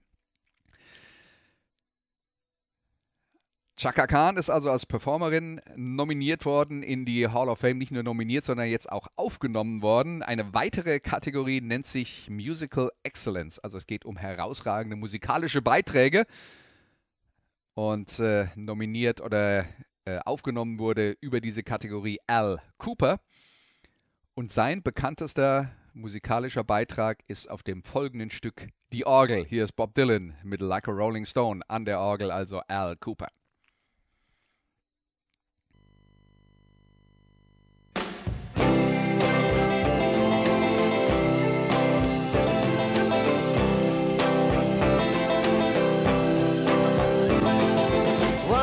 Chaka 3.77 4.07
Khan 4.07 4.37
ist 4.37 4.51
also 4.51 4.71
als 4.71 4.87
Performerin 4.87 5.61
nominiert 5.77 6.45
worden 6.45 6.83
in 6.83 7.05
die 7.05 7.27
Hall 7.29 7.49
of 7.49 7.59
Fame, 7.59 7.79
nicht 7.79 7.91
nur 7.91 8.03
nominiert, 8.03 8.45
sondern 8.45 8.69
jetzt 8.69 8.91
auch 8.91 9.09
aufgenommen 9.17 9.83
worden. 9.83 10.23
Eine 10.23 10.53
weitere 10.53 11.01
Kategorie 11.01 11.61
nennt 11.61 11.87
sich 11.87 12.29
Musical 12.31 12.91
Excellence, 13.03 13.59
also 13.59 13.79
es 13.79 13.87
geht 13.87 14.05
um 14.05 14.17
herausragende 14.17 14.97
musikalische 14.97 15.63
Beiträge 15.63 16.27
und 17.75 18.19
äh, 18.19 18.49
nominiert 18.55 19.21
oder 19.21 19.67
äh, 20.05 20.19
aufgenommen 20.25 20.79
wurde 20.79 21.17
über 21.21 21.41
diese 21.41 21.63
Kategorie 21.63 22.19
Al 22.27 22.61
Cooper. 22.79 23.21
Und 24.35 24.51
sein 24.51 24.83
bekanntester 24.83 25.71
musikalischer 25.95 26.65
Beitrag 26.65 27.23
ist 27.29 27.51
auf 27.51 27.63
dem 27.63 27.83
folgenden 27.83 28.31
Stück 28.31 28.69
Die 28.93 29.07
Orgel. 29.07 29.45
Hier 29.45 29.65
ist 29.65 29.77
Bob 29.77 29.95
Dylan 29.95 30.35
mit 30.43 30.61
Like 30.61 30.89
a 30.89 30.93
Rolling 30.93 31.27
Stone 31.27 31.63
an 31.69 31.85
der 31.85 32.01
Orgel, 32.01 32.31
also 32.31 32.61
Al 32.69 32.97
Cooper. 32.97 33.29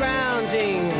to 0.00 0.99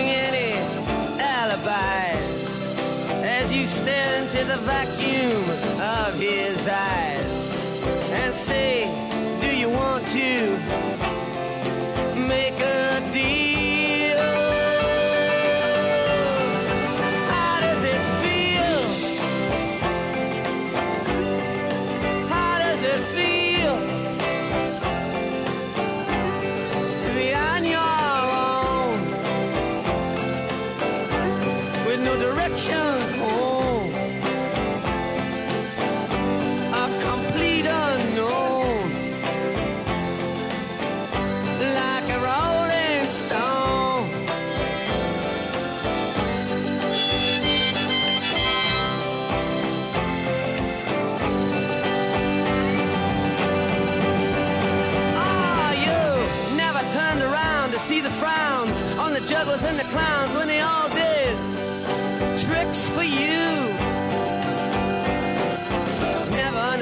the 4.51 4.57
vacuum 4.57 5.49
of 5.79 6.13
his 6.19 6.67
eyes 6.67 7.57
and 8.11 8.33
say, 8.33 8.83
Do 9.39 9.55
you 9.55 9.69
want 9.69 10.05
to 10.09 11.00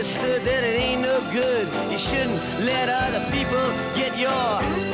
understood 0.10 0.43
that 0.43 0.64
it 0.64 0.76
ain't 0.76 1.01
no 1.03 1.22
good. 1.32 1.68
You 1.91 1.97
shouldn't 1.99 2.41
let 2.66 2.89
other 2.89 3.24
people 3.30 3.62
get 3.95 4.18
your 4.18 4.88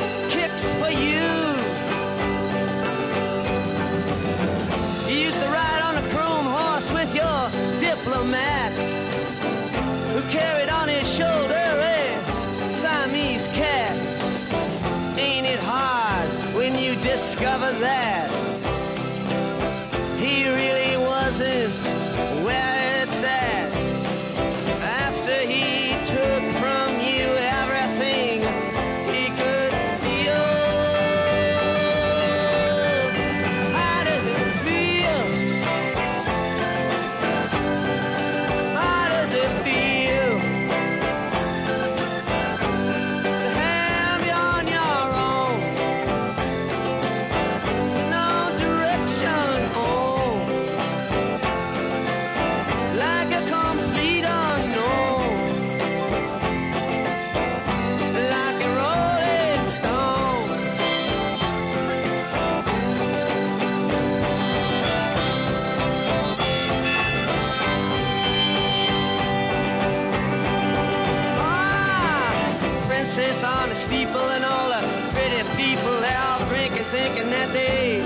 On 73.16 73.70
the 73.70 73.74
steeple 73.74 74.20
and 74.20 74.44
all 74.44 74.68
the 74.68 74.86
pretty 75.14 75.42
people 75.56 76.00
they're 76.00 76.20
all 76.20 76.46
drinking, 76.50 76.84
thinking 76.92 77.30
that 77.30 77.50
they 77.50 78.00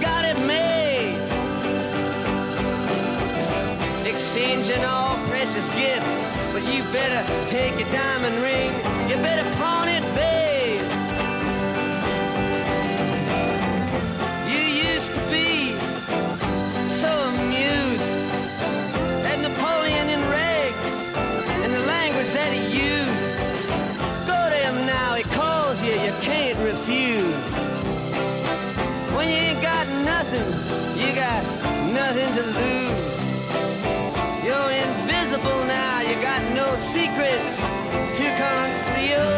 got 0.00 0.24
it 0.24 0.36
made. 0.44 1.14
Exchanging 4.04 4.84
all 4.84 5.14
precious 5.28 5.68
gifts, 5.70 6.26
but 6.52 6.64
you 6.74 6.82
better 6.90 7.22
take 7.46 7.78
your 7.78 7.88
diamond 7.92 8.42
ring. 8.42 8.72
You 9.08 9.14
better 9.22 9.48
pawn 9.58 9.85
nothing 32.06 32.34
to 32.36 32.42
lose. 32.60 33.26
You're 34.44 34.70
invisible 34.70 35.64
now, 35.64 36.02
you 36.02 36.14
got 36.22 36.40
no 36.54 36.76
secrets 36.76 37.62
to 38.16 38.24
conceal. 38.38 39.35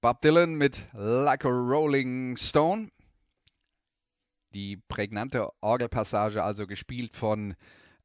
Bob 0.00 0.20
Dylan 0.20 0.54
mit 0.54 0.86
Like 0.92 1.44
a 1.44 1.48
Rolling 1.48 2.36
Stone. 2.36 2.90
Die 4.54 4.76
prägnante 4.76 5.48
Orgelpassage 5.60 6.40
also 6.40 6.68
gespielt 6.68 7.16
von 7.16 7.56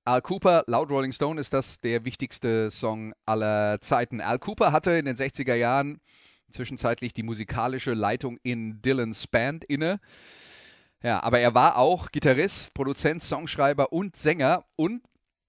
Al 0.03 0.23
Cooper. 0.23 0.63
Laut 0.65 0.89
Rolling 0.89 1.11
Stone 1.11 1.39
ist 1.39 1.53
das 1.53 1.79
der 1.81 2.03
wichtigste 2.03 2.71
Song 2.71 3.13
aller 3.27 3.79
Zeiten. 3.81 4.21
Al 4.21 4.39
Cooper 4.39 4.71
hatte 4.71 4.93
in 4.93 5.05
den 5.05 5.15
60er 5.15 5.53
Jahren 5.53 6.01
zwischenzeitlich 6.49 7.13
die 7.13 7.21
musikalische 7.21 7.93
Leitung 7.93 8.39
in 8.41 8.81
Dylans 8.81 9.27
Band 9.27 9.63
inne. 9.63 9.99
Ja, 11.03 11.21
aber 11.21 11.41
er 11.41 11.53
war 11.53 11.77
auch 11.77 12.09
Gitarrist, 12.11 12.73
Produzent, 12.73 13.21
Songschreiber 13.21 13.93
und 13.93 14.15
Sänger 14.15 14.65
und 14.75 15.03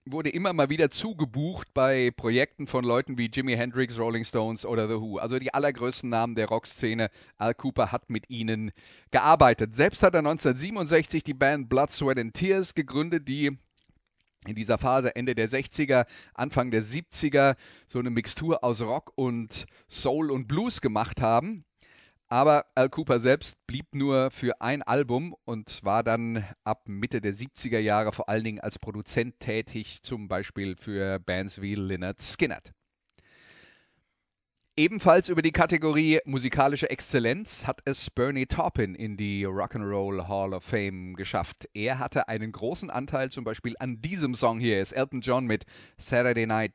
wurde 0.06 0.30
immer 0.30 0.52
mal 0.52 0.68
wieder 0.68 0.90
zugebucht 0.90 1.72
bei 1.72 2.10
Projekten 2.10 2.66
von 2.66 2.84
Leuten 2.84 3.16
wie 3.16 3.30
Jimi 3.32 3.54
Hendrix, 3.56 3.98
Rolling 3.98 4.24
Stones 4.24 4.66
oder 4.66 4.86
The 4.86 4.94
Who. 4.94 5.18
Also 5.18 5.38
die 5.38 5.54
allergrößten 5.54 6.10
Namen 6.10 6.34
der 6.34 6.48
Rockszene. 6.48 7.10
Al 7.38 7.54
Cooper 7.54 7.90
hat 7.90 8.10
mit 8.10 8.28
ihnen 8.28 8.72
gearbeitet. 9.10 9.74
Selbst 9.74 10.02
hat 10.02 10.14
er 10.14 10.18
1967 10.18 11.22
die 11.24 11.34
Band 11.34 11.68
Blood, 11.68 11.90
Sweat 11.90 12.18
and 12.18 12.34
Tears 12.34 12.74
gegründet, 12.74 13.28
die 13.28 13.56
in 14.46 14.54
dieser 14.54 14.76
Phase 14.76 15.16
Ende 15.16 15.34
der 15.34 15.48
60er, 15.48 16.06
Anfang 16.34 16.70
der 16.70 16.82
70er 16.82 17.56
so 17.86 17.98
eine 17.98 18.10
Mixtur 18.10 18.62
aus 18.62 18.82
Rock 18.82 19.12
und 19.14 19.64
Soul 19.88 20.30
und 20.30 20.46
Blues 20.48 20.82
gemacht 20.82 21.22
haben. 21.22 21.64
Aber 22.34 22.66
Al 22.74 22.90
Cooper 22.90 23.20
selbst 23.20 23.64
blieb 23.68 23.94
nur 23.94 24.28
für 24.32 24.60
ein 24.60 24.82
Album 24.82 25.36
und 25.44 25.78
war 25.84 26.02
dann 26.02 26.44
ab 26.64 26.88
Mitte 26.88 27.20
der 27.20 27.32
70er 27.32 27.78
Jahre 27.78 28.10
vor 28.10 28.28
allen 28.28 28.42
Dingen 28.42 28.58
als 28.58 28.80
Produzent 28.80 29.38
tätig, 29.38 30.02
zum 30.02 30.26
Beispiel 30.26 30.74
für 30.74 31.20
Bands 31.20 31.62
wie 31.62 31.76
Lynyrd 31.76 32.20
Skynyrd. 32.20 32.72
Ebenfalls 34.76 35.28
über 35.28 35.42
die 35.42 35.52
Kategorie 35.52 36.18
musikalische 36.24 36.90
Exzellenz 36.90 37.68
hat 37.68 37.82
es 37.84 38.10
Bernie 38.10 38.46
Taupin 38.46 38.96
in 38.96 39.16
die 39.16 39.46
Rock'n'Roll 39.46 40.26
Hall 40.26 40.54
of 40.54 40.64
Fame 40.64 41.14
geschafft. 41.14 41.68
Er 41.72 42.00
hatte 42.00 42.26
einen 42.26 42.50
großen 42.50 42.90
Anteil 42.90 43.30
zum 43.30 43.44
Beispiel 43.44 43.76
an 43.78 44.00
diesem 44.00 44.34
Song 44.34 44.58
hier, 44.58 44.82
ist 44.82 44.90
Elton 44.90 45.20
John 45.20 45.46
mit 45.46 45.66
Saturday 45.98 46.46
Night 46.46 46.72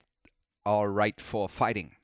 All 0.63 0.87
Right 0.87 1.19
for 1.19 1.49
Fighting. 1.49 1.98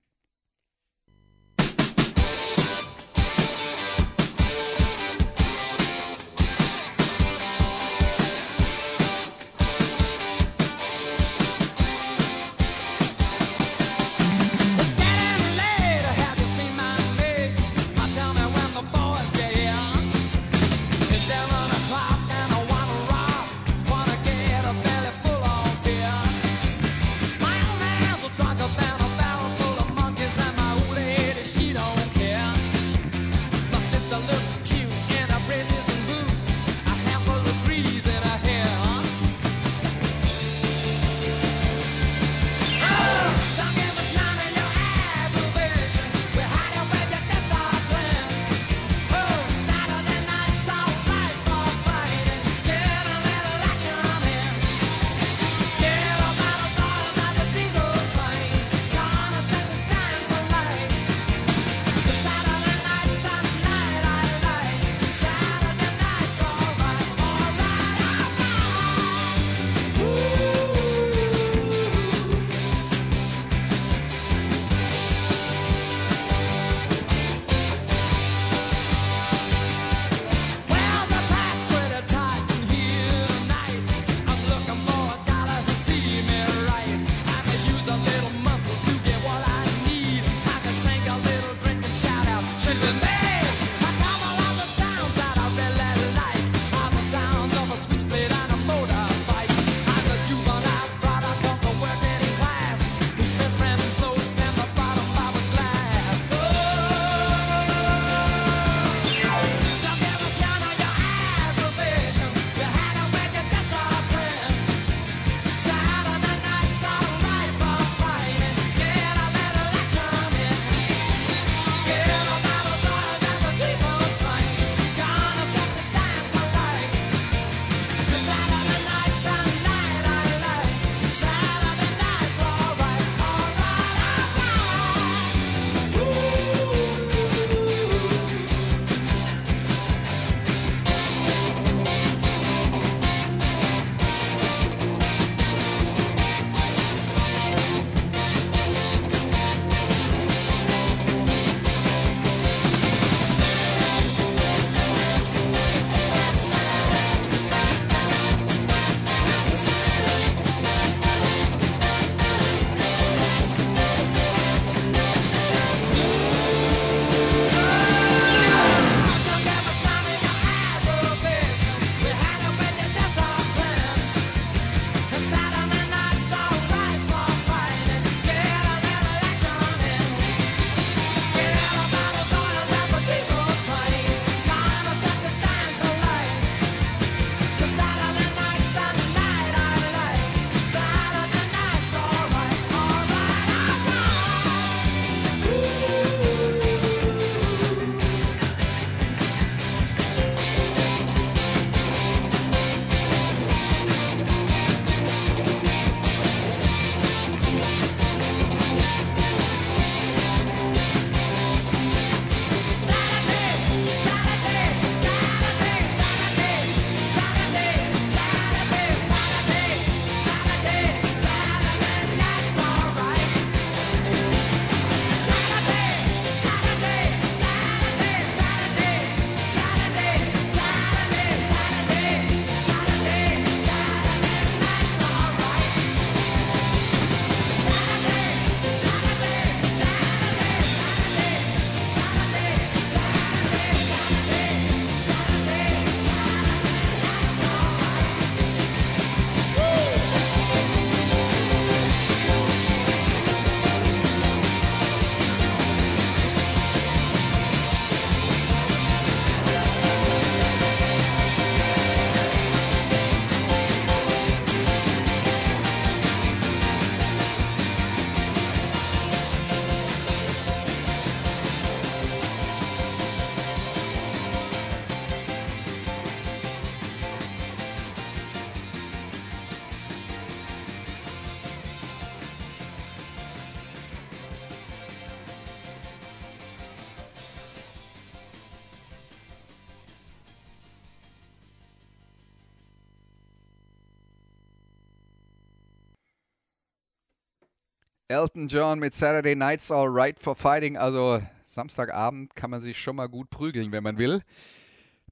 Elton 298.08 298.48
John 298.48 298.78
mit 298.78 298.94
Saturday 298.94 299.36
Night's 299.36 299.72
All 299.72 299.88
Right 299.88 300.20
for 300.20 300.36
Fighting. 300.36 300.78
Also 300.78 301.24
Samstagabend 301.48 302.36
kann 302.36 302.52
man 302.52 302.62
sich 302.62 302.78
schon 302.78 302.98
mal 302.98 303.08
gut 303.08 303.32
prügeln, 303.32 303.72
wenn 303.72 303.82
man 303.82 303.98
will. 303.98 304.22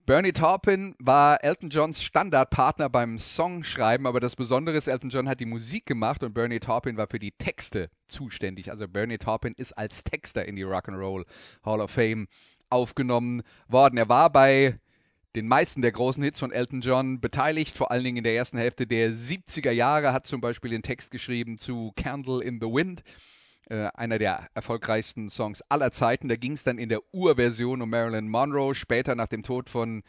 Bernie 0.06 0.32
Taupin 0.32 0.96
war 1.00 1.44
Elton 1.44 1.72
Johns 1.72 2.04
Standardpartner 2.04 2.90
beim 2.90 3.18
Songschreiben, 3.18 4.06
aber 4.06 4.20
das 4.20 4.36
Besondere 4.36 4.78
ist, 4.78 4.88
Elton 4.88 5.10
John 5.10 5.28
hat 5.28 5.40
die 5.40 5.48
Musik 5.48 5.88
gemacht 5.88 6.22
und 6.22 6.36
Bernie 6.36 6.60
Taupin 6.60 6.96
war 6.96 7.08
für 7.08 7.18
die 7.18 7.32
Texte 7.32 7.90
zuständig. 8.08 8.70
Also 8.70 8.88
Bernie 8.88 9.18
Taupin 9.18 9.54
ist 9.58 9.76
als 9.76 10.04
Texter 10.04 10.46
in 10.46 10.56
die 10.56 10.66
Rock'n'Roll 10.66 11.26
Hall 11.66 11.82
of 11.82 11.90
Fame 11.90 12.28
aufgenommen 12.70 13.42
worden. 13.68 13.98
Er 13.98 14.10
war 14.10 14.30
bei 14.30 14.78
den 15.36 15.48
meisten 15.48 15.82
der 15.82 15.92
großen 15.92 16.24
Hits 16.24 16.40
von 16.40 16.52
Elton 16.52 16.82
John 16.82 17.20
beteiligt, 17.20 17.76
vor 17.78 17.92
allen 17.92 18.04
Dingen 18.04 18.18
in 18.18 18.24
der 18.24 18.36
ersten 18.36 18.58
Hälfte 18.58 18.86
der 18.86 19.12
70er 19.12 19.72
Jahre, 19.72 20.14
hat 20.14 20.28
zum 20.28 20.42
Beispiel 20.42 20.72
den 20.72 20.84
Text 20.84 21.12
geschrieben 21.12 21.58
zu 21.58 21.92
Candle 21.96 22.44
in 22.44 22.60
the 22.60 22.68
Wind 22.68 23.04
äh, 23.70 23.90
einer 23.94 24.20
der 24.20 24.48
erfolgreichsten 24.54 25.30
Songs 25.30 25.62
aller 25.70 25.92
Zeiten. 25.92 26.30
Da 26.30 26.36
ging 26.36 26.54
es 26.54 26.64
dann 26.64 26.78
in 26.78 26.90
der 26.90 27.02
Urversion 27.14 27.82
um 27.82 27.90
Marilyn 27.90 28.28
Monroe. 28.28 28.76
Später, 28.76 29.16
nach 29.16 29.28
dem 29.28 29.44
Tod 29.44 29.70
von 29.70 30.04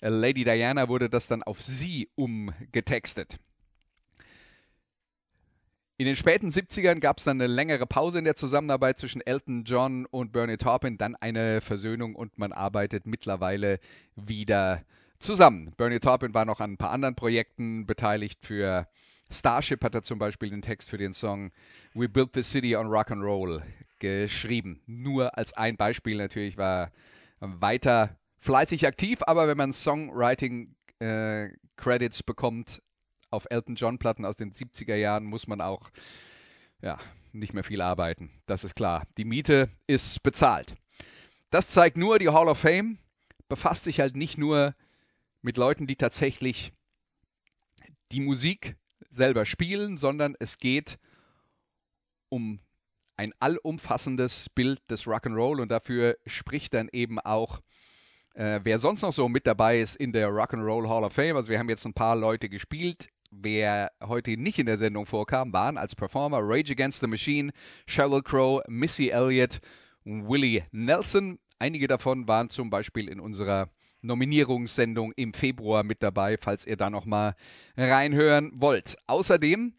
äh, 0.00 0.08
Lady 0.08 0.44
Diana, 0.44 0.88
wurde 0.88 1.10
das 1.10 1.26
dann 1.26 1.42
auf 1.42 1.62
sie 1.62 2.08
umgetextet. 2.14 3.38
In 6.00 6.06
den 6.06 6.16
späten 6.16 6.48
70ern 6.48 6.98
gab 6.98 7.18
es 7.18 7.24
dann 7.24 7.38
eine 7.38 7.46
längere 7.46 7.86
Pause 7.86 8.20
in 8.20 8.24
der 8.24 8.34
Zusammenarbeit 8.34 8.98
zwischen 8.98 9.20
Elton 9.20 9.64
John 9.64 10.06
und 10.06 10.32
Bernie 10.32 10.56
Taupin, 10.56 10.96
dann 10.96 11.14
eine 11.14 11.60
Versöhnung 11.60 12.14
und 12.14 12.38
man 12.38 12.52
arbeitet 12.52 13.06
mittlerweile 13.06 13.80
wieder 14.16 14.82
zusammen. 15.18 15.74
Bernie 15.76 15.98
Taupin 15.98 16.32
war 16.32 16.46
noch 16.46 16.60
an 16.60 16.72
ein 16.72 16.76
paar 16.78 16.92
anderen 16.92 17.16
Projekten 17.16 17.84
beteiligt 17.84 18.46
für 18.46 18.88
Starship 19.30 19.84
hat 19.84 19.94
er 19.94 20.02
zum 20.02 20.18
Beispiel 20.18 20.48
den 20.48 20.62
Text 20.62 20.88
für 20.88 20.96
den 20.96 21.12
Song 21.12 21.50
We 21.92 22.08
Built 22.08 22.30
the 22.32 22.42
City 22.42 22.74
on 22.76 22.86
Rock 22.86 23.10
and 23.10 23.22
Roll 23.22 23.62
geschrieben. 23.98 24.80
Nur 24.86 25.36
als 25.36 25.52
ein 25.52 25.76
Beispiel 25.76 26.16
natürlich 26.16 26.56
war 26.56 26.92
weiter 27.40 28.16
fleißig 28.38 28.86
aktiv, 28.86 29.18
aber 29.26 29.48
wenn 29.48 29.58
man 29.58 29.74
Songwriting 29.74 30.74
äh, 30.98 31.50
Credits 31.76 32.22
bekommt 32.22 32.80
auf 33.30 33.46
Elton 33.50 33.76
John 33.76 33.98
Platten 33.98 34.24
aus 34.24 34.36
den 34.36 34.52
70er 34.52 34.96
Jahren, 34.96 35.24
muss 35.24 35.46
man 35.46 35.60
auch 35.60 35.90
ja, 36.82 36.98
nicht 37.32 37.54
mehr 37.54 37.64
viel 37.64 37.80
arbeiten. 37.80 38.30
Das 38.46 38.64
ist 38.64 38.74
klar. 38.74 39.06
Die 39.16 39.24
Miete 39.24 39.70
ist 39.86 40.22
bezahlt. 40.22 40.74
Das 41.50 41.68
zeigt 41.68 41.96
nur, 41.96 42.18
die 42.18 42.28
Hall 42.28 42.48
of 42.48 42.58
Fame 42.58 42.98
befasst 43.48 43.84
sich 43.84 44.00
halt 44.00 44.16
nicht 44.16 44.38
nur 44.38 44.74
mit 45.42 45.56
Leuten, 45.56 45.86
die 45.86 45.96
tatsächlich 45.96 46.72
die 48.12 48.20
Musik 48.20 48.76
selber 49.10 49.44
spielen, 49.44 49.96
sondern 49.96 50.36
es 50.38 50.58
geht 50.58 50.98
um 52.28 52.60
ein 53.16 53.34
allumfassendes 53.38 54.48
Bild 54.50 54.80
des 54.90 55.04
Rock'n'Roll 55.04 55.60
und 55.60 55.68
dafür 55.70 56.16
spricht 56.26 56.72
dann 56.74 56.88
eben 56.92 57.18
auch, 57.18 57.60
äh, 58.34 58.60
wer 58.62 58.78
sonst 58.78 59.02
noch 59.02 59.12
so 59.12 59.28
mit 59.28 59.46
dabei 59.46 59.80
ist 59.80 59.96
in 59.96 60.12
der 60.12 60.28
Rock'n'Roll 60.28 60.88
Hall 60.88 61.04
of 61.04 61.12
Fame. 61.12 61.36
Also 61.36 61.50
wir 61.50 61.58
haben 61.58 61.68
jetzt 61.68 61.84
ein 61.84 61.92
paar 61.92 62.16
Leute 62.16 62.48
gespielt. 62.48 63.08
Wer 63.32 63.92
heute 64.02 64.36
nicht 64.36 64.58
in 64.58 64.66
der 64.66 64.76
Sendung 64.76 65.06
vorkam, 65.06 65.52
waren 65.52 65.78
als 65.78 65.94
Performer 65.94 66.40
Rage 66.42 66.72
Against 66.72 66.98
the 66.98 67.06
Machine, 67.06 67.52
Sheryl 67.86 68.22
Crow, 68.22 68.60
Missy 68.66 69.10
Elliott, 69.10 69.60
Willie 70.04 70.64
Nelson. 70.72 71.38
Einige 71.60 71.86
davon 71.86 72.26
waren 72.26 72.48
zum 72.48 72.70
Beispiel 72.70 73.08
in 73.08 73.20
unserer 73.20 73.68
Nominierungssendung 74.02 75.12
im 75.12 75.32
Februar 75.32 75.84
mit 75.84 76.02
dabei, 76.02 76.38
falls 76.38 76.66
ihr 76.66 76.76
da 76.76 76.90
nochmal 76.90 77.36
reinhören 77.76 78.50
wollt. 78.54 78.96
Außerdem 79.06 79.74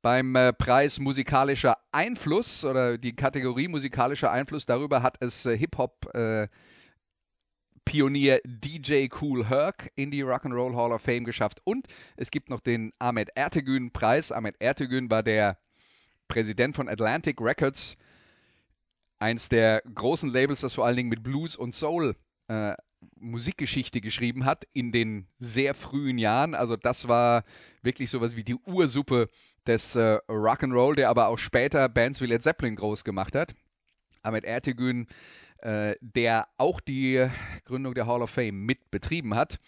beim 0.00 0.36
äh, 0.36 0.52
Preis 0.52 1.00
musikalischer 1.00 1.78
Einfluss 1.90 2.64
oder 2.64 2.96
die 2.96 3.16
Kategorie 3.16 3.66
musikalischer 3.66 4.30
Einfluss, 4.30 4.66
darüber 4.66 5.02
hat 5.02 5.16
es 5.20 5.46
äh, 5.46 5.56
Hip-Hop 5.56 6.14
äh, 6.14 6.46
Pionier 7.84 8.40
DJ 8.44 9.08
Cool 9.20 9.48
Herc 9.48 9.90
in 9.94 10.10
die 10.10 10.24
Rock'n'Roll 10.24 10.74
Hall 10.74 10.92
of 10.92 11.02
Fame 11.02 11.24
geschafft. 11.24 11.60
Und 11.64 11.86
es 12.16 12.30
gibt 12.30 12.50
noch 12.50 12.60
den 12.60 12.92
Ahmed 12.98 13.30
Ertegün 13.36 13.92
Preis. 13.92 14.32
Ahmed 14.32 14.60
Ertegün 14.60 15.10
war 15.10 15.22
der 15.22 15.58
Präsident 16.28 16.74
von 16.74 16.88
Atlantic 16.88 17.40
Records, 17.40 17.96
eins 19.18 19.48
der 19.48 19.82
großen 19.94 20.30
Labels, 20.30 20.60
das 20.60 20.74
vor 20.74 20.86
allen 20.86 20.96
Dingen 20.96 21.08
mit 21.08 21.22
Blues 21.22 21.56
und 21.56 21.74
Soul 21.74 22.16
äh, 22.48 22.74
Musikgeschichte 23.16 24.00
geschrieben 24.00 24.44
hat 24.44 24.64
in 24.72 24.92
den 24.92 25.26
sehr 25.38 25.74
frühen 25.74 26.18
Jahren. 26.18 26.54
Also 26.54 26.76
das 26.76 27.08
war 27.08 27.44
wirklich 27.82 28.10
sowas 28.10 28.36
wie 28.36 28.44
die 28.44 28.54
Ursuppe 28.54 29.28
des 29.66 29.94
äh, 29.94 30.18
Rock'n'Roll, 30.28 30.94
der 30.94 31.10
aber 31.10 31.28
auch 31.28 31.38
später 31.38 31.88
Bands 31.88 32.20
wie 32.20 32.26
Led 32.26 32.42
Zeppelin 32.42 32.76
groß 32.76 33.04
gemacht 33.04 33.34
hat. 33.34 33.54
Ahmed 34.22 34.44
Ertegün, 34.44 35.06
äh, 35.64 35.96
der 36.00 36.46
auch 36.58 36.80
die 36.80 37.26
Gründung 37.64 37.94
der 37.94 38.06
Hall 38.06 38.22
of 38.22 38.30
Fame 38.30 38.64
mit 38.64 38.90
betrieben 38.90 39.34
hat. 39.34 39.58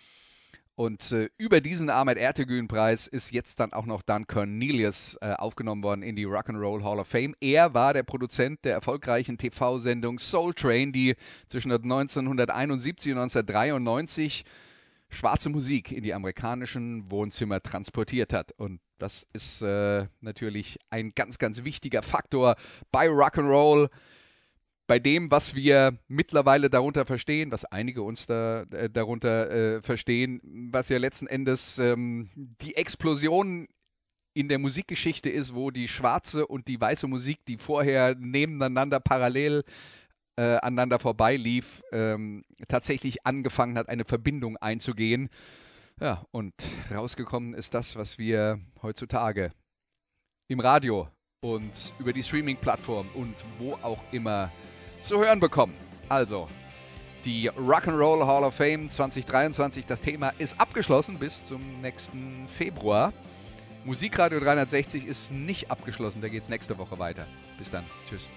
Und 0.74 1.10
äh, 1.10 1.30
über 1.38 1.62
diesen 1.62 1.88
Ahmed 1.88 2.18
Ertegün-Preis 2.18 3.06
ist 3.06 3.32
jetzt 3.32 3.60
dann 3.60 3.72
auch 3.72 3.86
noch 3.86 4.02
Dan 4.02 4.26
Cornelius 4.26 5.16
äh, 5.22 5.32
aufgenommen 5.32 5.82
worden 5.82 6.02
in 6.02 6.14
die 6.14 6.26
Rock'n'Roll 6.26 6.84
Hall 6.84 6.98
of 6.98 7.08
Fame. 7.08 7.34
Er 7.40 7.72
war 7.72 7.94
der 7.94 8.02
Produzent 8.02 8.62
der 8.66 8.74
erfolgreichen 8.74 9.38
TV-Sendung 9.38 10.18
Soul 10.18 10.52
Train, 10.52 10.92
die 10.92 11.16
zwischen 11.48 11.72
1971 11.72 13.12
und 13.12 13.18
1993 13.18 14.44
schwarze 15.08 15.48
Musik 15.48 15.92
in 15.92 16.02
die 16.02 16.12
amerikanischen 16.12 17.10
Wohnzimmer 17.10 17.62
transportiert 17.62 18.34
hat. 18.34 18.52
Und 18.52 18.80
das 18.98 19.26
ist 19.32 19.62
äh, 19.62 20.06
natürlich 20.20 20.78
ein 20.90 21.14
ganz, 21.14 21.38
ganz 21.38 21.64
wichtiger 21.64 22.02
Faktor 22.02 22.56
bei 22.92 23.08
Rock'n'Roll 23.08 23.88
bei 24.86 24.98
dem, 24.98 25.30
was 25.30 25.54
wir 25.54 25.98
mittlerweile 26.08 26.70
darunter 26.70 27.06
verstehen, 27.06 27.50
was 27.50 27.64
einige 27.64 28.02
uns 28.02 28.26
da, 28.26 28.62
äh, 28.62 28.88
darunter 28.88 29.50
äh, 29.50 29.82
verstehen, 29.82 30.40
was 30.70 30.88
ja 30.88 30.98
letzten 30.98 31.26
Endes 31.26 31.78
ähm, 31.78 32.30
die 32.34 32.76
Explosion 32.76 33.68
in 34.34 34.48
der 34.48 34.58
Musikgeschichte 34.58 35.30
ist, 35.30 35.54
wo 35.54 35.70
die 35.70 35.88
schwarze 35.88 36.46
und 36.46 36.68
die 36.68 36.80
weiße 36.80 37.06
Musik, 37.06 37.44
die 37.46 37.56
vorher 37.56 38.14
nebeneinander 38.14 39.00
parallel 39.00 39.64
äh, 40.36 40.56
aneinander 40.56 40.98
vorbeilief, 40.98 41.82
ähm, 41.92 42.44
tatsächlich 42.68 43.26
angefangen 43.26 43.78
hat, 43.78 43.88
eine 43.88 44.04
Verbindung 44.04 44.58
einzugehen. 44.58 45.30
Ja, 45.98 46.26
und 46.30 46.52
rausgekommen 46.94 47.54
ist 47.54 47.72
das, 47.72 47.96
was 47.96 48.18
wir 48.18 48.60
heutzutage 48.82 49.52
im 50.48 50.60
Radio 50.60 51.08
und 51.40 51.94
über 51.98 52.12
die 52.12 52.22
Streaming-Plattform 52.22 53.08
und 53.14 53.34
wo 53.58 53.72
auch 53.82 54.02
immer 54.12 54.52
zu 55.06 55.18
hören 55.18 55.40
bekommen. 55.40 55.74
Also, 56.08 56.48
die 57.24 57.50
Rock'n'Roll 57.50 58.26
Hall 58.26 58.44
of 58.44 58.54
Fame 58.54 58.88
2023, 58.88 59.86
das 59.86 60.00
Thema 60.00 60.30
ist 60.38 60.60
abgeschlossen 60.60 61.18
bis 61.18 61.44
zum 61.44 61.80
nächsten 61.80 62.46
Februar. 62.48 63.12
Musikradio 63.84 64.40
360 64.40 65.06
ist 65.06 65.32
nicht 65.32 65.70
abgeschlossen, 65.70 66.20
da 66.20 66.28
geht 66.28 66.42
es 66.42 66.48
nächste 66.48 66.76
Woche 66.78 66.98
weiter. 66.98 67.26
Bis 67.56 67.70
dann. 67.70 67.84
Tschüss. 68.08 68.28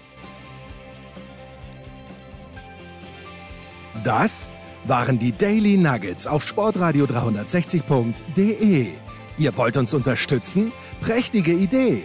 Das 4.04 4.52
waren 4.84 5.18
die 5.18 5.32
Daily 5.32 5.76
Nuggets 5.76 6.26
auf 6.26 6.46
sportradio 6.46 7.04
360.de. 7.06 8.92
Ihr 9.38 9.56
wollt 9.56 9.76
uns 9.76 9.92
unterstützen? 9.92 10.72
Prächtige 11.00 11.52
Idee! 11.52 12.04